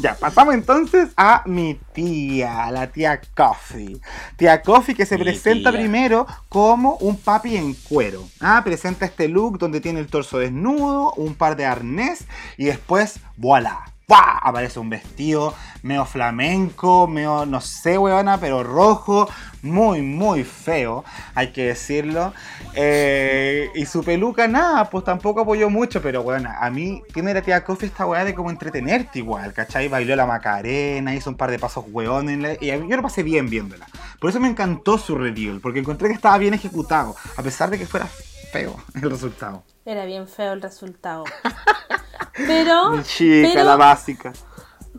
[0.01, 4.01] Ya, pasamos entonces a mi tía, la tía Coffee.
[4.37, 8.29] Tía Coffee que se presenta primero como un papi en cuero.
[8.41, 12.27] Ah, presenta este look donde tiene el torso desnudo, un par de arnés
[12.57, 19.29] y después, voilà Aparece un vestido medio flamenco, medio, no sé, weona, pero rojo,
[19.63, 22.33] muy, muy feo, hay que decirlo.
[22.75, 27.43] Eh, y su peluca, nada, pues tampoco apoyó mucho, pero bueno, a mí tiene la
[27.43, 29.89] tía Coffee esta weá de como entretenerte igual, ¿cachai?
[29.89, 33.87] Bailó la Macarena, hizo un par de pasos weones, y yo lo pasé bien viéndola.
[34.21, 37.79] Por eso me encantó su reveal, porque encontré que estaba bien ejecutado, a pesar de
[37.79, 38.07] que fuera
[38.53, 39.65] feo el resultado.
[39.85, 41.25] Era bien feo el resultado.
[42.37, 43.03] Pero.
[43.03, 44.33] chica, la básica.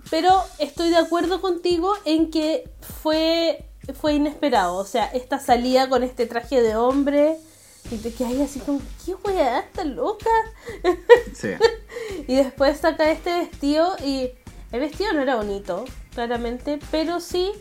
[0.09, 2.69] Pero estoy de acuerdo contigo en que
[3.01, 3.65] fue,
[3.99, 4.75] fue inesperado.
[4.75, 7.37] O sea, esta salida con este traje de hombre.
[7.91, 9.59] Y te quedas así como, ¿qué weá?
[9.59, 10.29] ¿Está loca?
[11.33, 11.49] Sí.
[12.27, 14.31] y después saca este vestido y
[14.71, 17.51] el vestido no era bonito, claramente, pero sí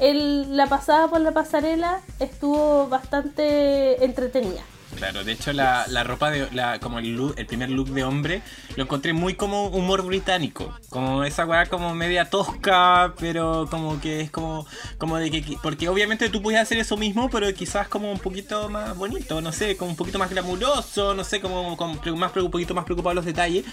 [0.00, 4.62] el, la pasada por la pasarela estuvo bastante entretenida.
[4.96, 8.42] Claro, de hecho la, la ropa de la, como el, el primer look de hombre
[8.76, 14.20] lo encontré muy como humor británico, como esa weá como media tosca, pero como que
[14.20, 14.66] es como
[14.98, 18.68] como de que porque obviamente tú puedes hacer eso mismo, pero quizás como un poquito
[18.68, 21.76] más bonito, no sé, como un poquito más glamuroso, no sé, como,
[22.16, 23.64] más un poquito más preocupado los detalles.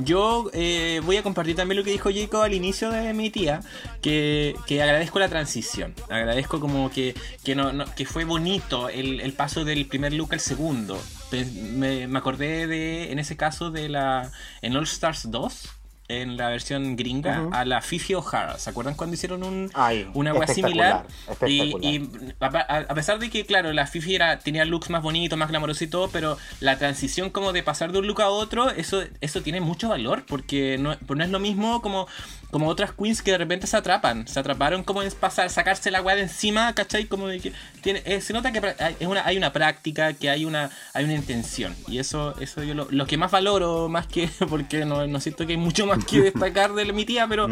[0.00, 3.62] Yo eh, voy a compartir también lo que dijo Jacob al inicio de mi tía,
[4.00, 9.32] que, que agradezco la transición, agradezco como que, que, no, que fue bonito el, el
[9.32, 11.00] paso del primer look al segundo segundo.
[11.30, 14.30] Me, me, acordé de, en ese caso, de la.
[14.60, 15.68] En All Stars 2,
[16.08, 18.58] en la versión gringa a la Fifi O'Hara.
[18.58, 19.70] ¿Se acuerdan cuando hicieron un,
[20.14, 21.06] una web similar?
[21.46, 22.08] Y,
[22.40, 25.86] a, pesar de que, claro, la Fifi era, tenía looks más bonitos, más glamorosos y
[25.86, 29.60] todo, pero la transición como de pasar de un look a otro, eso, eso tiene
[29.60, 32.08] mucho valor, porque no, pues no es lo mismo como,
[32.50, 34.26] como otras queens que de repente se atrapan.
[34.26, 37.06] Se atraparon como en pasar, sacarse la weá de encima, ¿cachai?
[37.06, 40.44] Como de que tiene, eh, se nota que hay una, hay una práctica, que hay
[40.44, 41.74] una, hay una intención.
[41.86, 45.46] Y eso, eso yo lo, lo que más valoro, más que porque no, no siento
[45.46, 47.48] que hay mucho más que destacar de mi tía, pero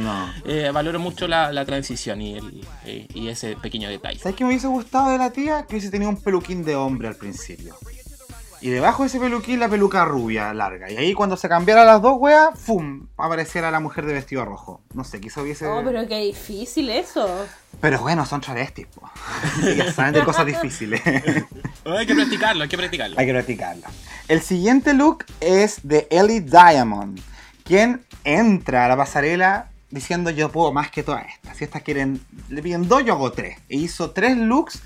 [0.46, 4.18] eh, valoro mucho la, transición y, el, eh, y ese pequeño detalle.
[4.18, 5.66] ¿Sabes qué me hubiese gustado de la tía?
[5.68, 7.76] Que hubiese tenido un peluquín de hombre al principio.
[8.60, 10.90] Y debajo de ese peluquín la peluca rubia, larga.
[10.90, 13.06] Y ahí cuando se cambiara las dos weas, ¡fum!
[13.16, 14.80] Apareciera la mujer de vestido rojo.
[14.94, 15.66] No sé, quizá hubiese...
[15.66, 17.46] Oh, pero qué difícil eso.
[17.80, 19.10] Pero bueno, son travestis, po.
[19.76, 21.00] ya saben de cosas difíciles.
[21.84, 23.18] hay que practicarlo, hay que practicarlo.
[23.18, 23.84] Hay que practicarlo.
[24.28, 27.20] El siguiente look es de Ellie Diamond
[27.66, 31.56] quien entra a la pasarela diciendo yo puedo más que todas estas.
[31.56, 33.58] Si estas quieren, le piden dos, yo hago tres.
[33.68, 34.82] E hizo tres looks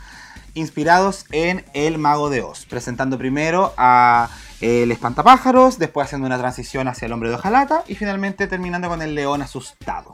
[0.55, 4.29] inspirados en El Mago de Oz, presentando primero a
[4.61, 9.03] el espantapájaros, después haciendo una transición hacia el hombre de hojalata y finalmente terminando con
[9.03, 10.13] el león asustado.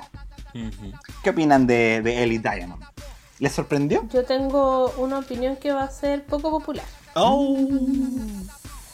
[1.23, 2.83] ¿Qué opinan de, de Ellie Diamond?
[3.39, 4.09] ¿Les sorprendió?
[4.13, 6.87] Yo tengo una opinión que va a ser poco popular.
[7.15, 7.59] Oh.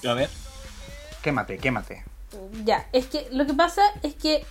[0.08, 0.30] A ver.
[1.22, 2.04] Quémate, quémate.
[2.64, 4.44] Ya, es que lo que pasa es que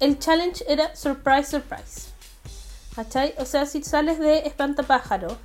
[0.00, 2.08] el challenge era surprise, surprise.
[2.96, 3.34] ¿Cachai?
[3.38, 5.36] O sea, si sales de espantapájaro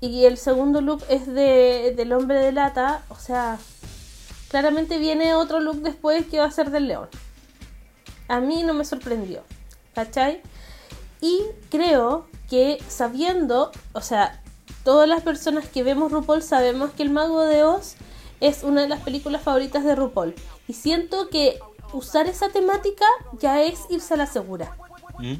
[0.00, 3.58] y el segundo look es de, del hombre de lata, o sea,
[4.48, 7.08] claramente viene otro look después que va a ser del león.
[8.28, 9.42] A mí no me sorprendió,
[9.94, 10.42] ¿cachai?
[11.20, 14.42] Y creo que sabiendo, o sea,
[14.84, 17.94] todas las personas que vemos RuPaul sabemos que el mago de Oz
[18.40, 20.34] es una de las películas favoritas de RuPaul.
[20.68, 21.58] Y siento que
[21.92, 23.06] usar esa temática
[23.40, 24.76] ya es irse a la segura.
[25.18, 25.36] ¿Mm?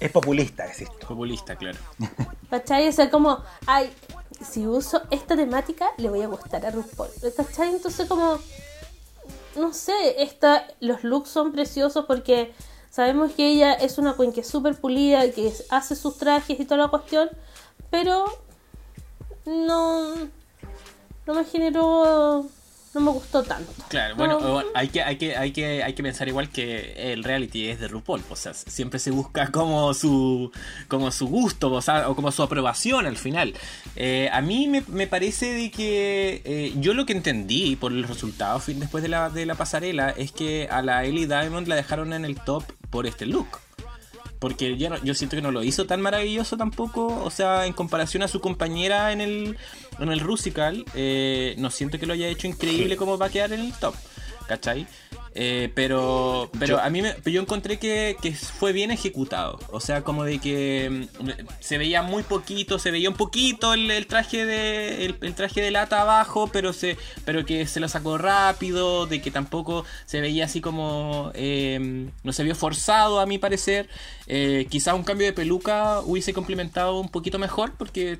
[0.00, 1.08] Es populista, es esto.
[1.08, 1.78] Populista, claro.
[2.50, 2.88] ¿Cachai?
[2.88, 3.92] O sea, como, ay,
[4.44, 7.08] si uso esta temática, le voy a gustar a RuPaul.
[7.36, 7.70] ¿Cachai?
[7.70, 8.38] Entonces, como,
[9.56, 12.52] no sé, esta, los looks son preciosos porque
[12.90, 16.64] sabemos que ella es una queen que es súper pulida, que hace sus trajes y
[16.64, 17.30] toda la cuestión,
[17.90, 18.26] pero
[19.44, 20.14] no,
[21.26, 22.46] no me generó
[22.96, 23.70] no me gustó tanto.
[23.88, 27.68] Claro, bueno, hay que, hay que, hay que, hay que pensar igual que el reality
[27.68, 30.50] es de RuPaul, o sea, siempre se busca como su,
[30.88, 33.52] como su gusto, o, sea, o como su aprobación al final.
[33.96, 38.62] Eh, a mí me, parece de que eh, yo lo que entendí por el resultado
[38.66, 42.24] después de la, de la pasarela es que a la Ellie Diamond la dejaron en
[42.24, 43.65] el top por este look.
[44.46, 47.08] Porque yo, yo siento que no lo hizo tan maravilloso tampoco.
[47.24, 49.58] O sea, en comparación a su compañera en el,
[49.98, 53.52] en el Rusical, eh, no siento que lo haya hecho increíble como va a quedar
[53.52, 53.96] en el top.
[54.46, 54.86] ¿Cachai?
[55.38, 58.16] Eh, pero pero a mí me, yo encontré que,
[58.58, 59.58] fue bien ejecutado.
[59.70, 61.30] O sea, como de que mm,
[61.60, 66.00] se veía muy poquito, se veía un poquito el, traje de el, traje de lata
[66.00, 70.62] abajo, pero se pero que se lo sacó rápido, de que tampoco se veía así
[70.62, 73.90] como em, no se vio forzado a mi parecer.
[74.28, 78.18] Eh, quizás un cambio de peluca hubiese complementado un poquito mejor porque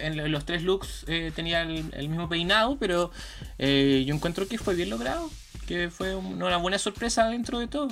[0.00, 3.10] en, los tres looks eh, tenía el, mismo peinado, pero
[3.58, 5.30] yo encuentro que fue bien logrado
[5.66, 7.88] que fue una buena sorpresa dentro de todo.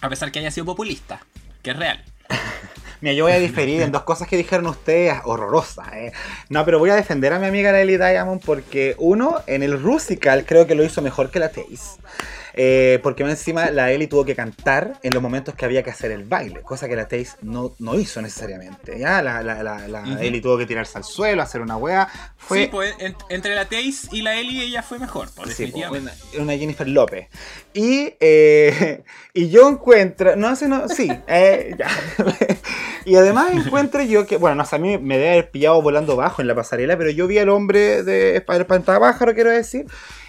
[0.00, 1.20] A pesar que haya sido populista,
[1.62, 2.04] que es real.
[3.00, 5.92] Mira, yo voy a diferir en dos cosas que dijeron ustedes horrorosas.
[5.92, 6.12] ¿eh?
[6.48, 10.46] No, pero voy a defender a mi amiga Lily Diamond porque, uno, en el Rusical
[10.46, 12.00] creo que lo hizo mejor que la Taze.
[12.56, 16.12] Eh, porque encima la Ellie tuvo que cantar en los momentos que había que hacer
[16.12, 18.98] el baile, cosa que la Taze no, no hizo necesariamente.
[18.98, 19.22] ¿ya?
[19.22, 22.08] La, la, la, Ellie tuvo que tirarse al suelo, hacer una wea.
[22.36, 22.62] Fue...
[22.62, 22.94] Sí, pues
[23.28, 26.02] entre la Taze y la Ellie ella fue mejor, por sí, pues,
[26.38, 27.28] una, Jennifer López.
[27.72, 29.02] Y, eh,
[29.34, 31.88] y yo encuentro, no sé, no, sí, eh, ya.
[33.04, 36.14] y además encuentro yo que, bueno, no sé, a mí me debe haber pillado volando
[36.14, 39.86] bajo en la pasarela, pero yo vi al hombre de Espantapájaro, quiero decir,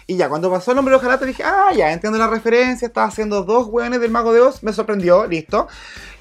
[0.08, 3.08] y ya, cuando pasó el hombre de te dije, ah, ya, entiendo la referencia, estaba
[3.08, 5.66] haciendo dos hueones del Mago de Oz, me sorprendió, listo.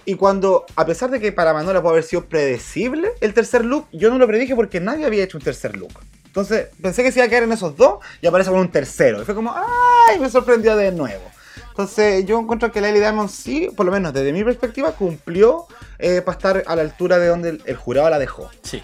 [0.06, 3.88] Y cuando, a pesar de que para Manola puede haber sido predecible el tercer look,
[3.92, 5.92] yo no lo predije porque nadie había hecho un tercer look.
[6.26, 9.22] Entonces pensé que se iba a quedar en esos dos y aparece con un tercero.
[9.22, 10.20] Y fue como, ¡ay!
[10.20, 11.24] Me sorprendió de nuevo.
[11.70, 15.68] Entonces yo encuentro que Lily Diamond sí, por lo menos desde mi perspectiva, cumplió
[16.00, 18.50] eh, para estar a la altura de donde el, jurado la dejó.
[18.64, 18.82] Sí,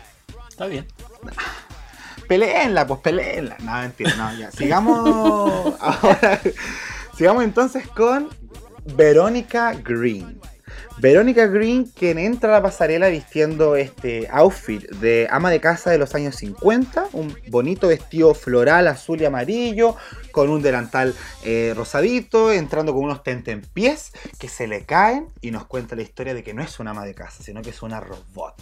[0.49, 0.85] está bien
[2.31, 3.57] peleenla, pues peleenla.
[3.59, 4.49] No, mentira, no, ya.
[4.51, 6.39] Sigamos ahora.
[7.17, 8.29] Sigamos entonces con
[8.95, 10.39] Verónica Green.
[10.99, 15.97] Verónica Green, quien entra a la pasarela vistiendo este outfit de ama de casa de
[15.97, 19.97] los años 50, un bonito vestido floral azul y amarillo,
[20.31, 21.13] con un delantal
[21.43, 26.33] eh, rosadito, entrando con unos tentempiés que se le caen y nos cuenta la historia
[26.33, 28.55] de que no es una ama de casa, sino que es una robot.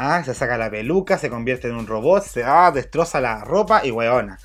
[0.00, 3.84] Ah, se saca la peluca, se convierte en un robot, se ah, destroza la ropa
[3.84, 4.38] y weona.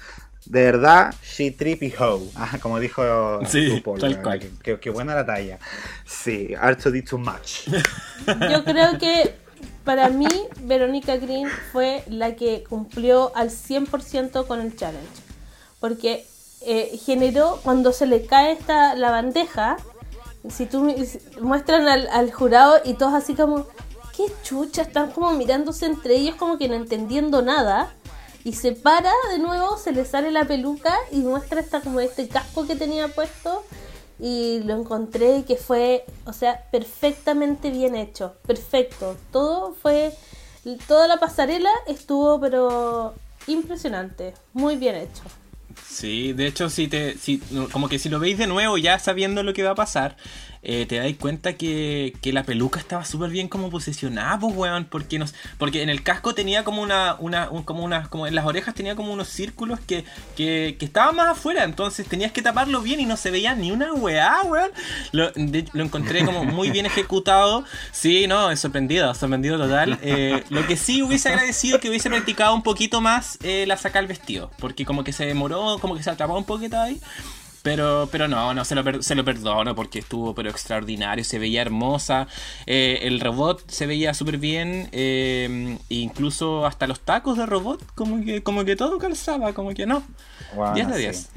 [0.47, 2.19] De verdad, she trippy ho.
[2.35, 3.03] Ah, como dijo
[3.45, 4.39] sí, tal
[4.81, 5.59] Qué, buena la talla.
[6.05, 7.67] Sí, R2D too much.
[8.51, 9.35] Yo creo que
[9.85, 10.27] para mí,
[10.61, 15.07] Verónica Green fue la que cumplió al 100% con el challenge.
[15.79, 16.25] Porque
[16.61, 19.77] eh, generó, cuando se le cae esta, la bandeja,
[20.49, 20.95] si tú
[21.41, 23.67] muestran al, al jurado y todos así como,
[24.15, 27.93] qué chucha, están como mirándose entre ellos como que no entendiendo nada.
[28.43, 32.27] Y se para de nuevo, se le sale la peluca y muestra esta, como este
[32.27, 33.63] casco que tenía puesto.
[34.19, 38.35] Y lo encontré que fue, o sea, perfectamente bien hecho.
[38.45, 39.17] Perfecto.
[39.31, 40.13] Todo fue.
[40.87, 43.13] Toda la pasarela estuvo, pero
[43.47, 44.33] impresionante.
[44.53, 45.23] Muy bien hecho.
[45.87, 47.39] Sí, de hecho, si te, si,
[47.71, 50.17] como que si lo veis de nuevo, ya sabiendo lo que va a pasar,
[50.65, 54.85] eh, te dais cuenta que, la peluca estaba súper bien como posicionada, pues, weón.
[54.85, 58.73] Porque, nos, porque en el casco tenía como una, una como como en las orejas
[58.73, 60.05] tenía como unos círculos que,
[60.35, 61.63] que, estaban más afuera.
[61.63, 64.71] Entonces tenías que taparlo bien y no se veía ni una weá, weón.
[65.11, 67.65] Lo, encontré como muy bien ejecutado.
[67.91, 69.99] Sí, no, sorprendido, sorprendido total.
[70.01, 73.99] Eh, lo que sí hubiese agradecido que hubiese practicado un poquito más eh, la saca
[73.99, 74.49] al vestido.
[74.59, 77.01] Porque como que se demoró, como que se atrapó un poquito ahí.
[77.63, 81.61] Pero, pero no, no, se lo, se lo perdono porque estuvo pero extraordinario, se veía
[81.61, 82.27] hermosa,
[82.67, 88.23] eh, el robot se veía súper bien, eh, incluso hasta los tacos de robot, como
[88.23, 90.03] que, como que todo calzaba, como que no.
[90.75, 91.29] 10 de 10.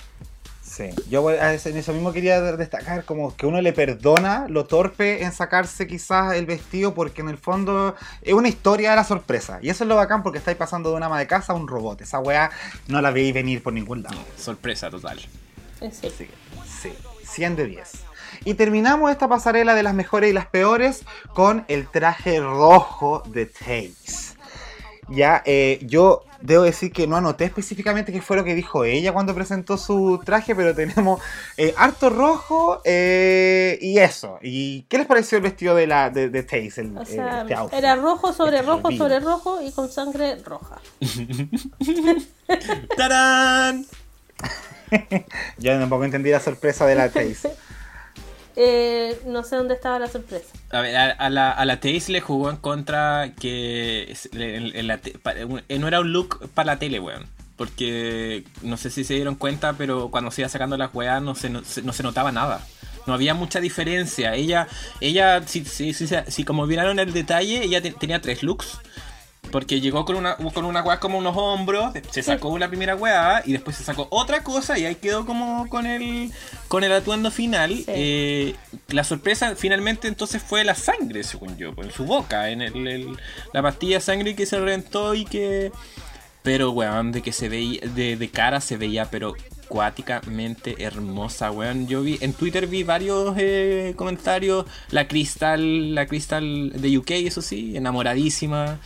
[0.62, 0.90] Sí.
[1.08, 5.86] Yo en eso mismo quería destacar como que uno le perdona lo torpe en sacarse
[5.86, 9.58] quizás el vestido porque en el fondo es una historia de la sorpresa.
[9.62, 11.68] Y eso es lo bacán porque estáis pasando de una ama de casa a un
[11.68, 12.02] robot.
[12.02, 12.50] Esa weá
[12.88, 14.18] no la veis venir por ningún lado.
[14.36, 15.18] sorpresa total.
[15.78, 15.90] Sí.
[16.66, 16.92] sí,
[17.24, 17.92] 100 de 10.
[18.44, 21.04] Y terminamos esta pasarela de las mejores y las peores
[21.34, 24.36] con el traje rojo de Taze.
[25.08, 29.12] Ya, eh, yo debo decir que no anoté específicamente qué fue lo que dijo ella
[29.12, 31.20] cuando presentó su traje, pero tenemos
[31.56, 34.38] eh, harto rojo eh, y eso.
[34.42, 36.90] ¿Y qué les pareció el vestido de, la, de, de Taze?
[36.96, 40.80] o sea, este era rojo sobre rojo sobre rojo y con sangre roja.
[42.96, 43.86] ¡Tarán!
[45.58, 47.52] Yo tampoco entendí la sorpresa de la Taze.
[48.58, 50.46] Eh, no sé dónde estaba la sorpresa.
[50.70, 54.16] A ver, a, la, a la Taze le jugó en contra que
[55.78, 57.26] no era un look para la tele, weón.
[57.56, 61.34] Porque no sé si se dieron cuenta, pero cuando se iba sacando las weas no
[61.34, 62.66] se, no, se notaba nada.
[63.06, 64.34] No había mucha diferencia.
[64.34, 64.68] Ella,
[65.02, 68.78] ella si, si, si, si como vieron el detalle, ella tenía tres looks.
[69.50, 73.42] Porque llegó con una, con una weá como unos hombros, se sacó la primera weá
[73.44, 76.32] y después se sacó otra cosa y ahí quedó como con el,
[76.68, 77.84] con el atuendo final.
[77.86, 78.54] Eh,
[78.88, 83.16] la sorpresa finalmente entonces fue la sangre, según yo, en su boca, en el,
[83.52, 85.72] la pastilla de sangre que se reventó y que...
[86.42, 89.34] Pero, weón, de que se veía, de, de cara se veía, pero
[89.66, 91.86] acuáticamente hermosa, weón.
[91.86, 94.64] Yo vi, en Twitter vi varios eh, comentarios.
[94.90, 98.78] La Crystal, la Crystal de UK, eso sí, enamoradísima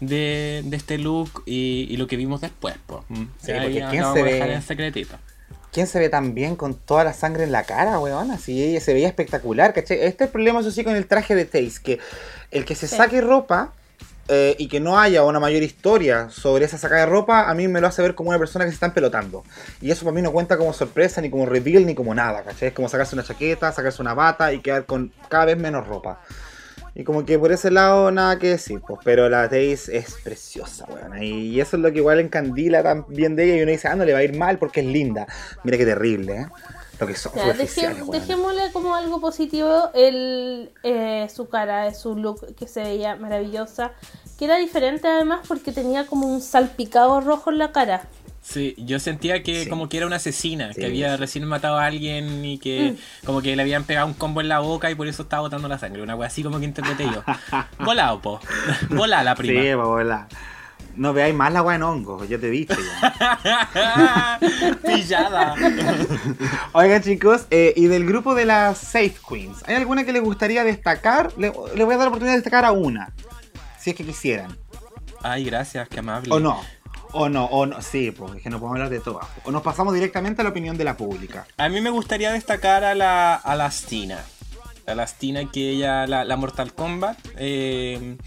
[0.00, 3.02] de, este look y, lo que vimos después, pues.
[3.44, 4.60] ¿quién se ve?
[4.62, 5.16] secretito.
[5.72, 8.30] ¿Quién se ve tan bien con toda la sangre en la cara, weón?
[8.30, 9.98] Así ella se veía espectacular, ¿cachai?
[9.98, 11.98] Este es el problema, eso sí, con el traje de Taze, que
[12.50, 13.74] el que se saque ropa
[14.28, 17.68] eh, y que no haya una mayor historia sobre esa sacada de ropa, a mí
[17.68, 19.44] me lo hace ver como una persona que se está pelotando.
[19.82, 22.68] Y eso para mí no cuenta como sorpresa, ni como reveal, ni como nada, ¿cachai?
[22.68, 26.20] Es como sacarse una chaqueta, sacarse una bata y quedar con cada vez menos ropa.
[26.98, 30.86] Y como que por ese lado nada que decir, pues, pero la Taze es preciosa,
[30.88, 31.22] weón.
[31.22, 34.06] Y eso es lo que igual encandila también de ella y uno dice, ah, no
[34.06, 35.26] le va a ir mal porque es linda.
[35.62, 36.46] Mira qué terrible, ¿eh?
[36.98, 37.32] Lo que son
[38.10, 43.92] Dejémosle como algo positivo el, eh, su cara, su look que se veía maravillosa.
[44.38, 48.08] Que era diferente además porque tenía como un salpicado rojo en la cara.
[48.46, 52.44] Sí, yo sentía que como que era una asesina, que había recién matado a alguien
[52.44, 53.26] y que mm.
[53.26, 55.66] como que le habían pegado un combo en la boca y por eso estaba botando
[55.66, 56.00] la sangre.
[56.00, 57.24] Una wea así como que interpreté yo.
[57.84, 58.40] Volado, po.
[58.90, 59.60] Volá la prima.
[59.60, 60.28] Sí, volá.
[60.94, 64.38] No veáis más la wea en hongo, yo te he visto ya.
[64.84, 65.56] Pillada.
[66.72, 70.62] Oigan chicos, eh, y del grupo de las Safe Queens, ¿hay alguna que les gustaría
[70.62, 71.32] destacar?
[71.36, 73.12] Le, voy a dar la oportunidad de destacar a una,
[73.76, 74.56] si es que quisieran.
[75.20, 76.32] Ay, gracias, qué amable.
[76.32, 76.62] O no.
[77.18, 79.20] O no, o no, sí, porque es que no podemos hablar de todo.
[79.44, 81.46] O nos pasamos directamente a la opinión de la pública.
[81.56, 84.22] A mí me gustaría destacar a la, a la Stina.
[84.86, 87.18] A la Stina que ella, la, Mortal Kombat.
[87.38, 88.18] Eh,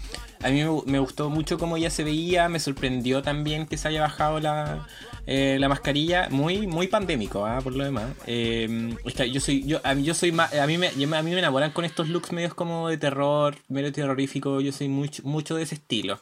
[0.42, 4.00] a mí me, gustó mucho cómo ella se veía, me sorprendió también que se haya
[4.00, 4.88] bajado la,
[5.24, 7.60] eh, la mascarilla, muy muy pandémico, ¿ah?
[7.62, 8.10] por lo demás.
[8.26, 8.96] Eh,
[9.30, 11.84] yo soy yo a mí yo soy a mí me a mí me enamoran con
[11.84, 16.18] estos looks medios como de terror, medio terrorífico, yo soy mucho mucho de ese estilo.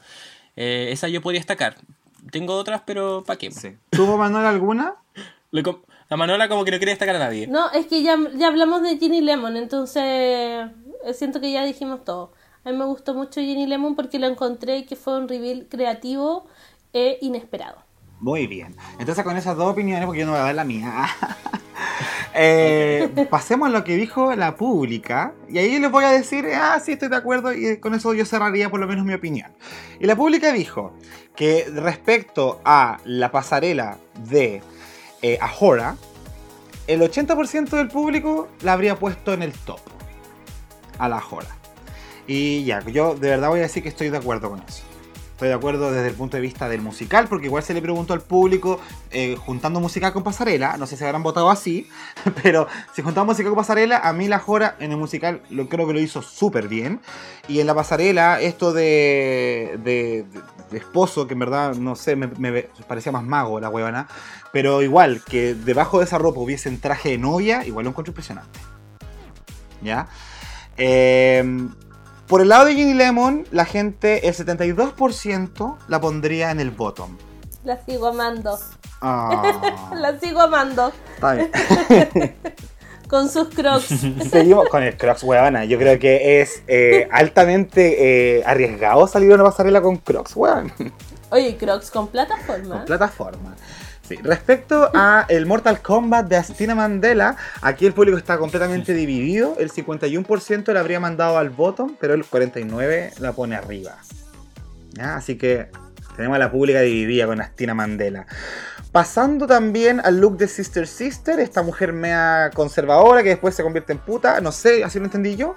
[0.60, 1.76] Eh, esa yo podría destacar.
[2.30, 3.50] Tengo otras, pero ¿para qué?
[3.90, 4.96] ¿Tuvo Manuela alguna?
[5.50, 7.46] la Manuela como que no quiere destacar a nadie.
[7.46, 10.70] No, es que ya, ya hablamos de Ginny Lemon, entonces
[11.14, 12.32] siento que ya dijimos todo.
[12.64, 16.46] A mí me gustó mucho Jenny Lemon porque lo encontré que fue un reveal creativo
[16.92, 17.87] e inesperado.
[18.20, 18.74] Muy bien.
[18.98, 21.06] Entonces con esas dos opiniones, porque yo no voy a dar la mía.
[22.40, 25.34] Eh, pasemos a lo que dijo la pública.
[25.48, 27.52] Y ahí les voy a decir, ah, sí, estoy de acuerdo.
[27.52, 29.50] Y con eso yo cerraría por lo menos mi opinión.
[29.98, 30.92] Y la pública dijo
[31.34, 33.98] que respecto a la pasarela
[34.28, 34.62] de
[35.22, 35.96] eh, Ahora,
[36.86, 39.80] el 80% del público la habría puesto en el top.
[40.98, 41.48] A la Ahora.
[42.26, 44.87] Y ya, yo de verdad voy a decir que estoy de acuerdo con eso.
[45.38, 48.12] Estoy de acuerdo desde el punto de vista del musical, porque igual se le preguntó
[48.12, 48.80] al público,
[49.12, 51.88] eh, juntando musical con pasarela, no sé si habrán votado así,
[52.42, 55.86] pero si juntamos música con pasarela, a mí la Jora en el musical lo creo
[55.86, 57.00] que lo hizo súper bien.
[57.46, 60.26] Y en la pasarela, esto de, de,
[60.76, 62.26] esposo, que en verdad, no sé, me,
[62.88, 64.08] parecía más mago la huevana,
[64.52, 68.10] pero igual, que debajo de esa ropa hubiese un traje de novia, igual lo encuentro
[68.10, 68.58] impresionante.
[69.82, 70.08] ¿Ya?
[70.76, 71.44] Eh,
[72.28, 77.16] por el lado de Ginny Lemon, la gente, el 72% la pondría en el bottom.
[77.64, 78.58] La sigo amando.
[79.00, 79.90] Ah.
[79.96, 80.92] la sigo amando.
[81.14, 81.50] Está bien.
[83.08, 83.86] con sus crocs.
[84.30, 85.64] Seguimos con el crocs, huevona.
[85.64, 90.72] Yo creo que es eh, altamente eh, arriesgado salir a una pasarela con crocs, weón.
[91.30, 92.76] Oye, crocs con plataforma.
[92.76, 93.56] Con plataforma.
[94.16, 99.56] Respecto a el Mortal Kombat de Astina Mandela, aquí el público está completamente dividido.
[99.58, 103.96] El 51% la habría mandado al bottom, pero el 49% la pone arriba.
[105.00, 105.68] Así que
[106.16, 108.26] tenemos a la pública dividida con Astina Mandela.
[108.90, 113.92] Pasando también al look de Sister Sister, esta mujer mea conservadora que después se convierte
[113.92, 115.54] en puta, no sé, así lo entendí yo.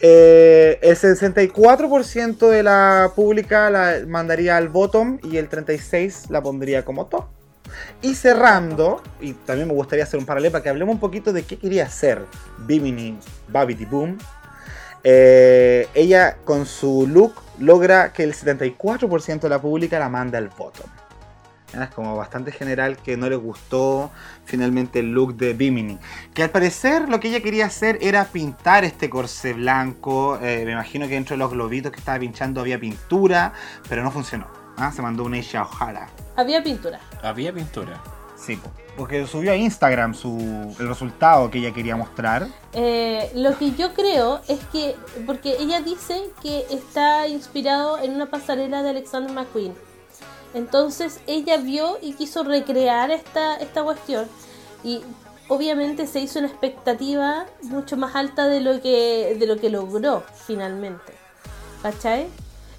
[0.00, 6.84] Eh, el 64% de la pública la mandaría al bottom y el 36% la pondría
[6.84, 7.37] como top.
[8.02, 11.44] Y cerrando, y también me gustaría hacer un paralelo para que hablemos un poquito de
[11.44, 12.24] qué quería hacer
[12.58, 14.18] Bimini Babity Boom.
[15.04, 20.48] Eh, ella con su look logra que el 74% de la pública la manda al
[20.48, 20.86] bottom.
[21.72, 24.10] Es como bastante general que no le gustó
[24.46, 25.98] finalmente el look de Bimini.
[26.32, 30.38] Que al parecer lo que ella quería hacer era pintar este corsé blanco.
[30.42, 33.52] Eh, me imagino que dentro de los globitos que estaba pinchando había pintura,
[33.88, 34.57] pero no funcionó.
[34.78, 36.08] Ah, se mandó una Isha O'Hara.
[36.36, 37.00] Había pintura.
[37.22, 38.00] Había pintura.
[38.36, 38.60] Sí,
[38.96, 42.46] porque subió a Instagram su, el resultado que ella quería mostrar.
[42.72, 44.94] Eh, lo que yo creo es que,
[45.26, 49.74] porque ella dice que está inspirado en una pasarela de Alexander McQueen.
[50.54, 54.28] Entonces ella vio y quiso recrear esta, esta cuestión.
[54.84, 55.00] Y
[55.48, 60.22] obviamente se hizo una expectativa mucho más alta de lo que, de lo que logró
[60.46, 61.12] finalmente.
[61.82, 62.28] ¿Cachai?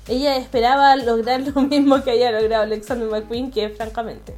[0.10, 4.36] Ella esperaba lograr lo mismo que había logrado Alexander McQueen, que francamente.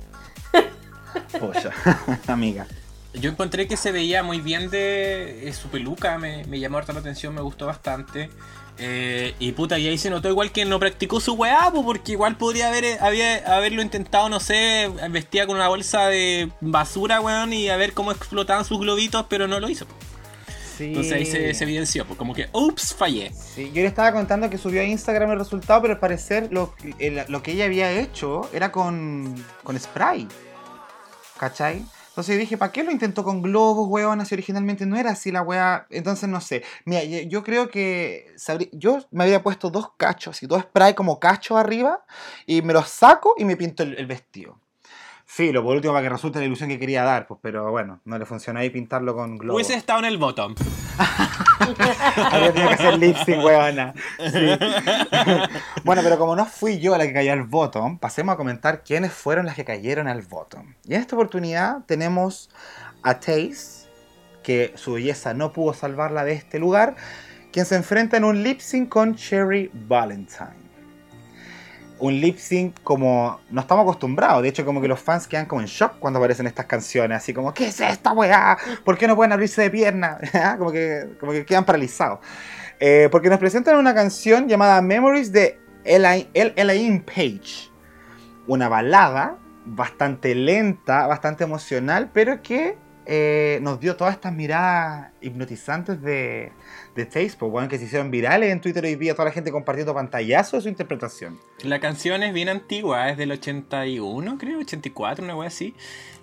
[1.39, 1.71] Polla,
[2.27, 2.67] amiga.
[3.13, 6.93] Yo encontré que se veía muy bien de eh, su peluca, me, me llamó harta
[6.93, 8.29] la atención, me gustó bastante.
[8.77, 12.37] Eh, y puta, y ahí se notó igual que no practicó su weá, porque igual
[12.37, 17.51] podría haber eh, había, haberlo intentado, no sé, vestía con una bolsa de basura, weón,
[17.53, 19.85] y a ver cómo explotaban sus globitos, pero no lo hizo.
[20.79, 23.31] Entonces ahí se, evidenció, pues como que, ups, fallé.
[23.33, 26.73] Sí, yo le estaba contando que subió a Instagram el resultado, pero al parecer lo,
[27.27, 30.27] lo que ella había hecho era con, con spray.
[31.37, 31.83] ¿Cachai?
[32.11, 34.19] Entonces dije, ¿para qué lo intentó con globos, weón?
[34.19, 35.87] Así originalmente no era así la weá.
[35.89, 36.61] Entonces no sé.
[36.83, 38.35] Mira, yo creo que.
[38.73, 42.03] Yo me había puesto dos cachos, y dos spray como cachos arriba,
[42.45, 44.60] y me los saco y me pinto el vestido.
[45.33, 48.01] Sí, lo por último para que resulte la ilusión que quería dar, pues, pero bueno,
[48.03, 49.55] no le funcionó ahí pintarlo con globo.
[49.55, 50.55] Hubiese estado en el bottom.
[52.17, 53.93] Habría tenido que hacer lip sync, huevona.
[55.85, 59.13] bueno, pero como no fui yo la que cayó al bottom, pasemos a comentar quiénes
[59.13, 60.73] fueron las que cayeron al bottom.
[60.83, 62.49] Y en esta oportunidad tenemos
[63.01, 63.87] a Taze,
[64.43, 66.97] que su belleza no pudo salvarla de este lugar,
[67.53, 70.70] quien se enfrenta en un lip sync con Cherry Valentine
[72.01, 74.41] un lip sync como no estamos acostumbrados.
[74.41, 77.17] De hecho, como que los fans quedan como en shock cuando aparecen estas canciones.
[77.17, 78.57] Así como, ¿qué es esta weá?
[78.83, 80.17] ¿Por qué no pueden abrirse de pierna?
[80.57, 82.19] como, que, como que quedan paralizados.
[82.79, 87.69] Eh, porque nos presentan una canción llamada Memories de Elaine Page.
[88.47, 96.01] Una balada bastante lenta, bastante emocional, pero que eh, nos dio todas estas miradas hipnotizantes
[96.01, 96.51] de,
[96.95, 99.51] de Taste, pues, bueno, que se hicieron virales en Twitter hoy día, toda la gente
[99.51, 101.39] compartiendo pantallazos de su interpretación.
[101.63, 105.75] La canción es bien antigua, es del 81, creo, 84, una wea así.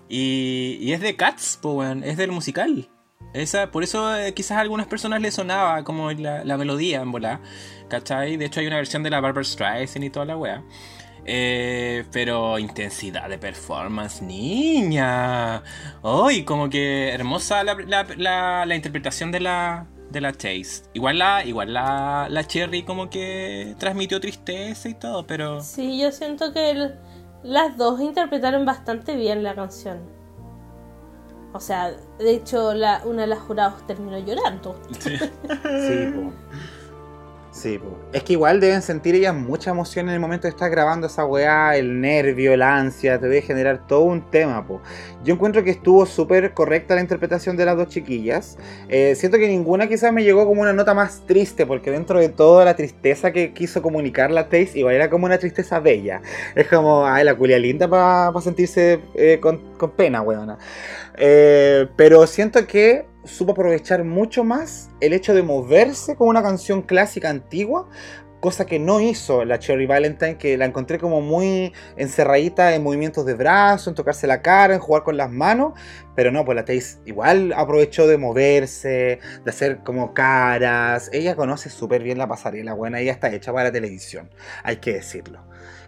[0.08, 2.88] Y, es de Cats, pues, bueno, es del musical.
[3.34, 7.12] Esa, por eso eh, quizás a algunas personas les sonaba como la, la melodía en
[7.12, 7.40] bola,
[7.88, 8.36] ¿cachai?
[8.36, 10.64] De hecho hay una versión de la Barbara Streisand y toda la wea.
[11.30, 15.62] Eh, pero intensidad de performance, niña.
[16.00, 20.84] Hoy, como que hermosa la, interpretación de la, de la Chase.
[20.94, 25.60] Igual la, igual la, la Cherry como que transmitió tristeza y todo, pero...
[25.60, 26.92] Sí, yo siento que
[27.42, 30.00] las dos interpretaron bastante bien la canción.
[31.52, 34.80] O sea, de hecho, la, una de las jurados terminó llorando.
[35.00, 36.14] Sí, sí
[37.58, 37.80] Sí,
[38.12, 41.24] es que igual deben sentir ellas mucha emoción en el momento de estar grabando esa
[41.24, 44.80] weá, el nervio, la ansia, te debe generar todo un tema, po.
[45.24, 48.58] Yo encuentro que estuvo súper correcta la interpretación de las dos chiquillas.
[48.88, 52.28] Eh, siento que ninguna quizás me llegó como una nota más triste, porque dentro de
[52.28, 56.22] toda la tristeza que quiso comunicar la Taze, igual era como una tristeza bella.
[56.54, 59.60] Es como, ay, la culia linda para sentirse eh, con,
[59.96, 60.58] pena, weona.
[61.20, 66.82] Eh, pero siento que supo aprovechar mucho más el hecho de moverse con una canción
[66.82, 67.88] clásica antigua,
[68.40, 73.26] cosa que no hizo la Cherry Valentine, que la encontré como muy encerradita en movimientos
[73.26, 75.72] de brazo, en tocarse la cara, en jugar con las manos,
[76.14, 81.68] pero no, pues la Taze igual aprovechó de moverse, de hacer como caras, ella conoce
[81.68, 84.30] súper bien la pasarela, buena, ella está hecha para la televisión,
[84.62, 85.40] hay que decirlo.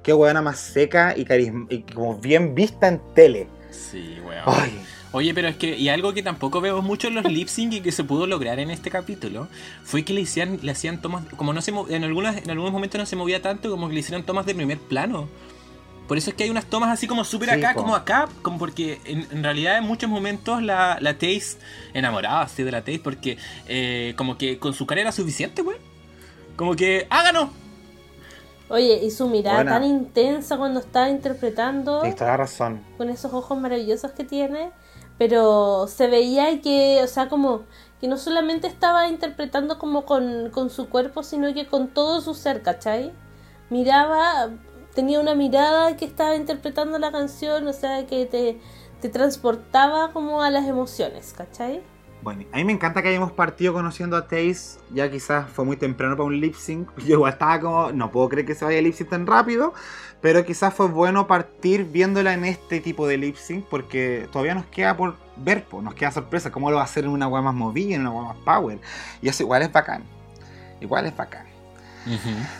[0.02, 1.26] Qué buena más seca y,
[1.68, 3.48] y como bien vista en tele.
[3.70, 4.42] Sí, weón.
[4.46, 4.80] Ay,
[5.12, 7.80] Oye, pero es que, y algo que tampoco vemos mucho en los lip sync y
[7.80, 9.48] que se pudo lograr en este capítulo,
[9.82, 12.98] fue que le hacían, le hacían tomas, como no se en algunas, en algunos momentos
[12.98, 15.28] no se movía tanto, como que le hicieron tomas de primer plano.
[16.06, 19.00] Por eso es que hay unas tomas así como súper acá, como acá, como porque
[19.04, 21.58] en, realidad en muchos momentos la, la Taze,
[21.94, 23.36] enamorada así de la Taze, porque
[23.68, 25.76] eh, como que con su cara era suficiente, güey.
[26.56, 27.50] Como que, háganos,
[28.70, 32.02] Oye, y su mirada tan intensa cuando está interpretando.
[32.02, 32.80] Tienes toda la razón.
[32.96, 34.70] Con esos ojos maravillosos que tiene
[35.20, 37.64] pero se veía que, o sea, como
[38.00, 42.62] que no solamente estaba interpretando como con, su cuerpo, sino que con todo su ser,
[42.62, 43.12] ¿cachai?
[43.68, 44.48] Miraba,
[44.94, 48.60] tenía una mirada que estaba interpretando la canción, o sea, que te,
[49.02, 51.82] te transportaba como a las emociones, ¿cachai?
[52.22, 54.78] Bueno, a mí me encanta que hayamos partido conociendo a Taze.
[54.90, 56.88] Ya quizás fue muy temprano para un lip sync.
[57.06, 59.72] Yo igual estaba como, no puedo creer que se vaya a lip sync tan rápido.
[60.20, 63.64] Pero quizás fue bueno partir viéndola en este tipo de lip sync.
[63.66, 66.50] Porque todavía nos queda por ver, nos queda sorpresa.
[66.50, 68.78] Cómo lo va a hacer en una web más movida, en una web más power.
[69.22, 70.02] Y eso igual es bacán.
[70.80, 71.46] Igual es bacán.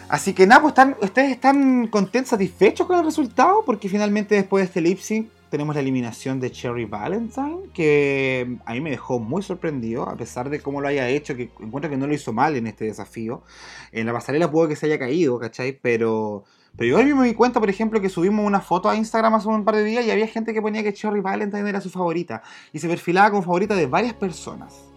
[0.08, 3.62] Así que nada, pues están, ustedes están contentos, satisfechos con el resultado.
[3.64, 8.72] Porque finalmente después de este lip sync tenemos la eliminación de Cherry Valentine, que a
[8.72, 11.96] mí me dejó muy sorprendido, a pesar de cómo lo haya hecho, que encuentro que
[11.96, 13.42] no lo hizo mal en este desafío.
[13.90, 15.72] En la pasarela pudo que se haya caído, ¿cachai?
[15.72, 16.44] Pero,
[16.76, 19.48] pero yo mismo me di cuenta, por ejemplo, que subimos una foto a Instagram hace
[19.48, 22.42] un par de días y había gente que ponía que Cherry Valentine era su favorita.
[22.72, 24.90] Y se perfilaba como favorita de varias personas.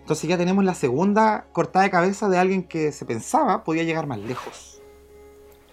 [0.00, 4.06] Entonces ya tenemos la segunda cortada de cabeza de alguien que se pensaba podía llegar
[4.06, 4.82] más lejos.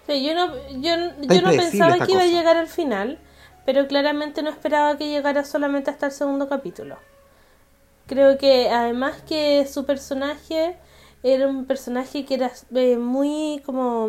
[0.06, 3.18] Sí, yo no, yo, yo no pensaba que iba a llegar al final,
[3.66, 6.96] pero claramente no esperaba que llegara solamente hasta el segundo capítulo.
[8.06, 10.76] Creo que además que su personaje
[11.22, 14.08] era un personaje que era eh, muy como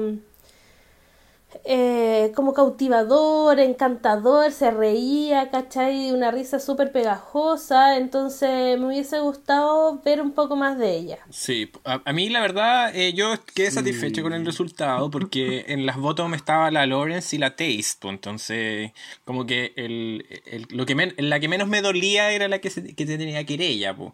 [1.65, 6.11] eh, como cautivador, encantador, se reía, ¿cachai?
[6.11, 11.19] Una risa súper pegajosa, entonces me hubiese gustado ver un poco más de ella.
[11.29, 15.97] Sí, a, mí la verdad eh, yo quedé satisfecho con el resultado porque en las
[15.97, 18.91] votos me estaba la Lawrence y la Taste, pues, entonces
[19.25, 20.25] como que el,
[20.69, 23.61] lo que la que menos me dolía era la que, se, que tenía que ir
[23.61, 24.11] ella, pues.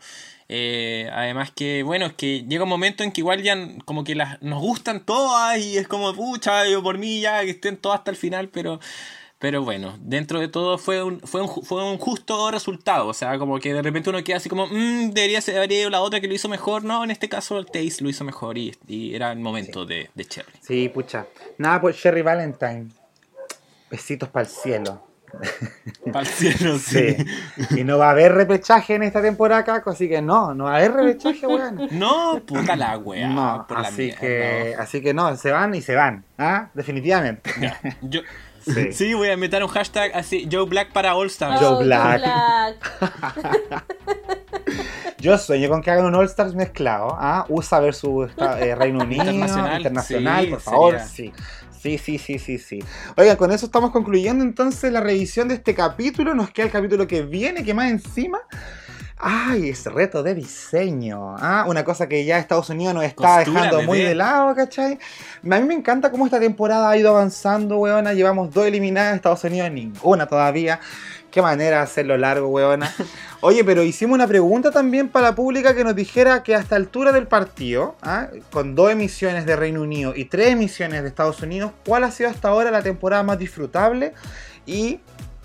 [0.51, 4.15] Eh, además que, bueno, es que llega un momento en que igual ya como que
[4.15, 7.99] las, nos gustan todas y es como, pucha, yo por mí ya que estén todas
[7.99, 8.79] hasta el final, pero...
[9.37, 13.07] Pero bueno, dentro de todo fue un, fue un, fue un justo resultado.
[13.07, 16.01] O sea, como que de repente uno queda así como, mmm, debería ser debería la
[16.01, 16.83] otra que lo hizo mejor.
[16.83, 18.75] No, en este caso el Taste lo hizo mejor y,
[19.15, 20.51] era el momento de, de Cherry.
[20.59, 21.27] Sí, pucha.
[21.57, 22.89] Nada, pues Cherry Valentine.
[23.89, 25.08] Besitos para el cielo.
[26.11, 27.15] Para el cielo, sí.
[27.71, 30.73] Y no va a haber repechaje en esta temporada, Caco, así que no, no va
[30.73, 31.87] a haber repechaje, weón.
[31.91, 33.27] No, puta la wea.
[33.27, 36.69] No, así, que, así que no, se van y se van, ¿ah?
[36.73, 37.51] Definitivamente.
[38.01, 38.21] Yo,
[38.91, 39.13] sí.
[39.13, 41.59] voy a meter un hashtag así, Joe Black para All Stars.
[41.59, 42.23] Joe Black.
[45.19, 47.45] Yo sueño con que hagan un All Stars mezclado, ¿ah?
[47.49, 51.33] USA versus eh, Reino Unido, internacional, internacional por favor, sí.
[51.81, 52.83] Sí, sí, sí, sí, sí.
[53.15, 56.33] Oigan, con eso estamos concluyendo entonces la revisión de este capítulo.
[56.33, 58.39] Nos queda el capítulo que viene, que más encima.
[59.21, 61.35] Ay, ese reto de diseño.
[61.37, 64.93] Ah, una cosa que ya Estados Unidos nos está dejando muy de lado, ¿cachai?
[65.43, 68.13] A mí me encanta cómo esta temporada ha ido avanzando, weona.
[68.13, 70.79] Llevamos dos eliminadas, Estados Unidos ninguna todavía.
[71.31, 72.93] Qué manera de hacerlo largo, weona.
[73.41, 77.11] Oye, pero hicimos una pregunta también para la pública que nos dijera que hasta altura
[77.11, 78.29] del partido, ¿ah?
[78.51, 82.29] con dos emisiones de Reino Unido y tres emisiones de Estados Unidos, ¿cuál ha sido
[82.29, 84.13] hasta ahora la temporada más disfrutable?
[84.65, 84.99] Y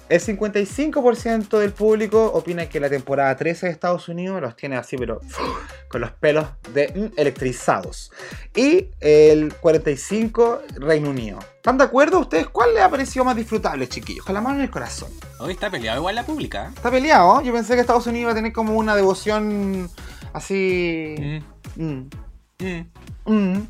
[0.09, 4.97] el 55% del público opina que la temporada 13 de Estados Unidos los tiene así,
[4.97, 5.21] pero
[5.89, 8.13] con los pelos mm, electrizados.
[8.55, 11.39] Y el 45% Reino Unido.
[11.65, 12.49] ¿Están de acuerdo ustedes?
[12.49, 14.23] ¿Cuál les ha parecido más disfrutable, chiquillos?
[14.23, 15.09] Con la mano en el corazón.
[15.41, 16.67] Hoy está peleado igual la pública.
[16.67, 16.73] ¿eh?
[16.77, 17.41] Está peleado.
[17.41, 19.89] Yo pensé que Estados Unidos iba a tener como una devoción
[20.35, 21.41] así...
[21.77, 22.11] Mm.
[23.25, 23.63] Mm.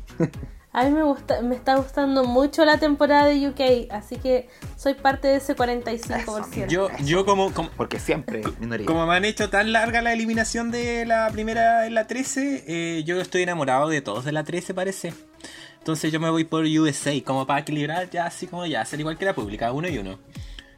[0.73, 4.95] A mí me gusta, me está gustando mucho la temporada de UK, así que soy
[4.95, 6.67] parte de ese 45%.
[6.67, 8.41] yo, yo como, Porque siempre
[8.85, 13.03] Como me han hecho tan larga la eliminación de la primera en la 13, eh,
[13.05, 15.13] yo estoy enamorado de todos de la 13 parece.
[15.85, 19.19] Entonces yo me voy por USA, como para equilibrar ya así como ya, ser igual
[19.19, 20.17] que la pública, uno y uno.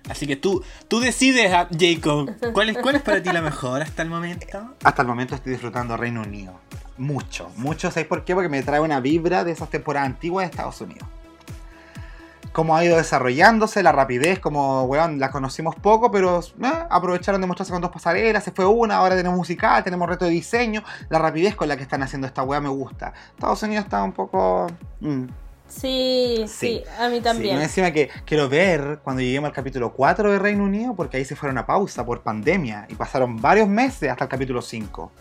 [0.09, 3.81] Así que tú, tú decides, ah, Jacob, ¿cuál es, ¿cuál es para ti la mejor
[3.81, 4.75] hasta el momento?
[4.83, 6.59] Hasta el momento estoy disfrutando Reino Unido.
[6.97, 7.89] Mucho, mucho.
[7.89, 8.35] ¿Sabéis por qué?
[8.35, 11.07] Porque me trae una vibra de esas temporadas antiguas de Estados Unidos.
[12.51, 17.47] Cómo ha ido desarrollándose, la rapidez, como, weón, la conocimos poco, pero eh, aprovecharon de
[17.47, 21.19] mostrarse con dos pasarelas, se fue una, ahora tenemos musical, tenemos reto de diseño, la
[21.19, 23.13] rapidez con la que están haciendo esta weá me gusta.
[23.35, 24.67] Estados Unidos está un poco...
[24.99, 25.25] Mm.
[25.67, 27.57] Sí, sí, a mí también.
[27.57, 31.25] Sí, encima que quiero ver cuando lleguemos al capítulo 4 de Reino Unido, porque ahí
[31.25, 35.11] se fueron a pausa por pandemia y pasaron varios meses hasta el capítulo 5.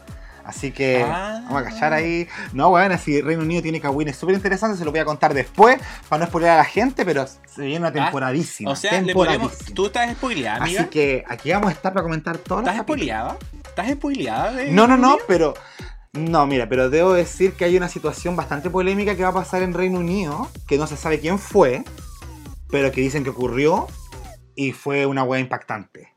[0.47, 1.41] Así que ah.
[1.45, 2.29] vamos a cachar ahí.
[2.53, 5.79] No, bueno, si Reino Unido tiene es súper interesante, se lo voy a contar después
[6.09, 8.71] para no spoilear a la gente, pero se viene una ah, temporadísima.
[8.71, 9.03] o sea,
[9.75, 10.83] tú estás spoileada, amiga.
[10.83, 12.61] Así que aquí vamos a estar para comentar todo.
[12.61, 13.37] ¿Estás spoileada?
[13.67, 14.53] ¿Estás spoileada?
[14.71, 15.55] no, no, no, pero.
[16.13, 19.63] No, mira, pero debo decir que hay una situación bastante polémica que va a pasar
[19.63, 21.85] en Reino Unido, que no se sabe quién fue,
[22.71, 23.87] pero que dicen que ocurrió
[24.55, 26.16] y fue una hueá impactante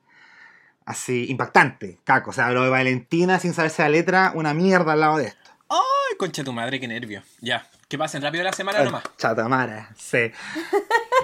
[0.89, 2.31] así impactante, caco.
[2.31, 5.51] O sea, lo de Valentina sin saberse la letra, una mierda al lado de esto.
[5.69, 7.21] ¡Ay, concha tu madre, qué nervio!
[7.41, 9.03] Ya, que pasen rápido la semana nomás.
[9.15, 10.31] Chatamara, sí.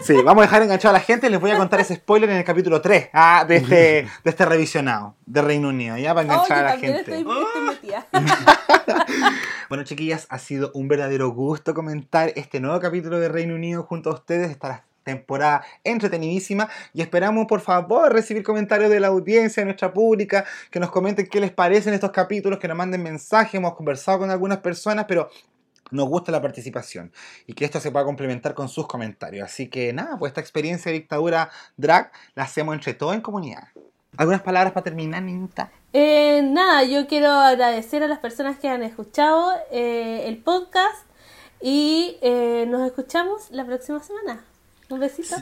[0.04, 2.30] Sí, vamos a dejar enganchado a la gente y les voy a contar ese spoiler
[2.30, 3.76] en el capítulo 3 ah, de, este,
[4.24, 7.24] de este revisionado de Reino Unido, ya para enganchar a la gente.
[9.70, 14.12] bueno, chiquillas, ha sido un verdadero gusto comentar este nuevo capítulo de Reino Unido junto
[14.12, 14.52] a ustedes.
[14.52, 20.44] Estará temporada entretenidísima y esperamos por favor recibir comentarios de la audiencia, de nuestra pública,
[20.70, 24.32] que nos comenten qué les parecen estos capítulos, que nos manden mensajes, hemos conversado con
[24.32, 25.30] algunas personas, pero
[25.92, 27.12] nos gusta la participación
[27.46, 29.46] y que esto se pueda complementar con sus comentarios.
[29.46, 33.70] Así que nada, pues esta experiencia de dictadura drag la hacemos entre todos en comunidad.
[34.18, 35.72] ¿Algunas palabras para terminar, Ninta?
[35.92, 41.06] Eh, nada, yo quiero agradecer a las personas que han escuchado eh, el podcast
[41.62, 44.44] y eh, nos escuchamos la próxima semana.
[44.90, 45.36] Un besito.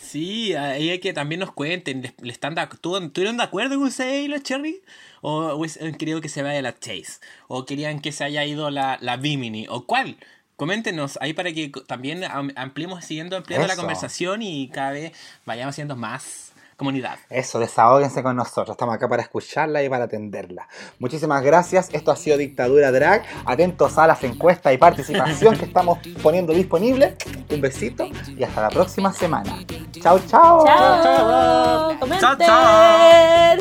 [0.00, 2.14] Sí, ahí hay que también nos cuenten.
[2.20, 4.80] ¿Le están de, ¿Estuvieron de acuerdo con ustedes y la Cherry?
[5.20, 7.20] ¿O, o querido que se vaya la Chase?
[7.48, 9.66] ¿O querían que se haya ido la, la Bimini?
[9.68, 10.16] ¿O cuál?
[10.56, 12.24] Coméntenos ahí para que también
[12.56, 15.12] ampliemos, siguiendo ampliando la conversación y cada vez
[15.46, 16.47] vayamos haciendo más
[16.78, 17.18] comunidad.
[17.28, 18.70] Eso, desahóguense con nosotros.
[18.70, 20.68] Estamos acá para escucharla y para atenderla.
[20.98, 21.90] Muchísimas gracias.
[21.92, 23.24] Esto ha sido Dictadura Drag.
[23.44, 27.16] Atentos a las encuestas y participación que estamos poniendo disponible.
[27.50, 29.58] Un besito y hasta la próxima semana.
[30.00, 30.64] Chao, chao.
[30.64, 31.98] Chao.
[32.20, 33.56] Chao, chao.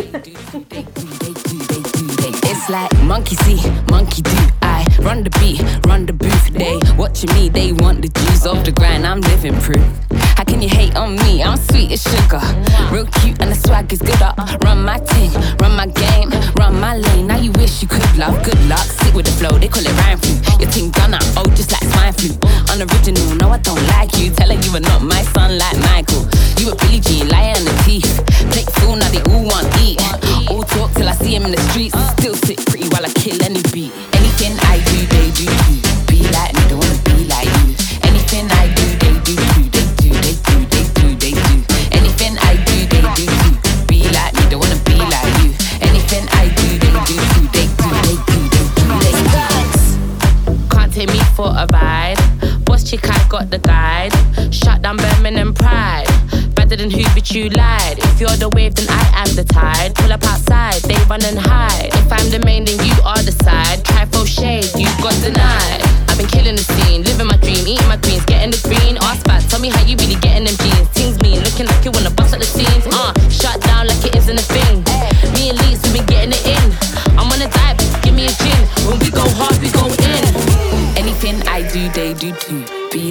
[2.50, 3.60] It's like monkey see,
[3.90, 4.38] monkey do.
[4.62, 6.50] I run the beat, run the booth.
[6.54, 9.08] They watching me, they want the juice off the grind.
[9.08, 10.07] I'm living proof.
[10.48, 11.44] Can you hate on me?
[11.44, 12.42] I'm sweet as sugar.
[12.92, 14.38] Real cute and the swag is good up.
[14.64, 17.28] Run my team, run my game, run my lane.
[17.28, 18.42] Now you wish you could love.
[18.44, 20.36] Good luck, stick with the flow, they call it rhyme flu.
[20.60, 22.32] Your team gunner, oh, just like swine flu.
[22.72, 24.32] Unoriginal, no, I don't like you.
[24.32, 25.78] Tell her you are not my son like
[57.38, 58.00] you lied.
[58.02, 59.94] If you're the wave, then I am the tide.
[59.94, 61.94] Pull up outside, they run and hide.
[61.94, 63.86] If I'm the main, then you are the side.
[63.86, 65.86] Try for shade, you got denied.
[66.10, 68.98] I've been killing the scene, living my dream, eating my greens, getting the green.
[69.06, 70.90] Ask back, tell me how you really getting them jeans.
[70.98, 72.90] Things mean, looking like you wanna bust at the seams.
[72.90, 74.82] Uh, shut down like it isn't a thing.
[75.38, 76.66] Me and Lee's, we been getting it in.
[77.22, 78.62] I'm on a dive, give me a gin.
[78.90, 80.26] When we go hard, we go in.
[80.98, 82.67] Anything I do, they do too.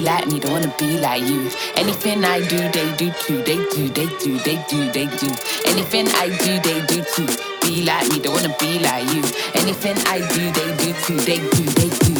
[0.07, 1.51] Like me, don't wanna be like you.
[1.75, 3.43] Anything I do, they do too.
[3.43, 5.27] They do, they do, they do, they do.
[5.65, 7.27] Anything I do, they do too.
[7.61, 9.21] Be like me, don't wanna be like you.
[9.55, 11.17] Anything I do, they do too.
[11.17, 12.16] They do, they do.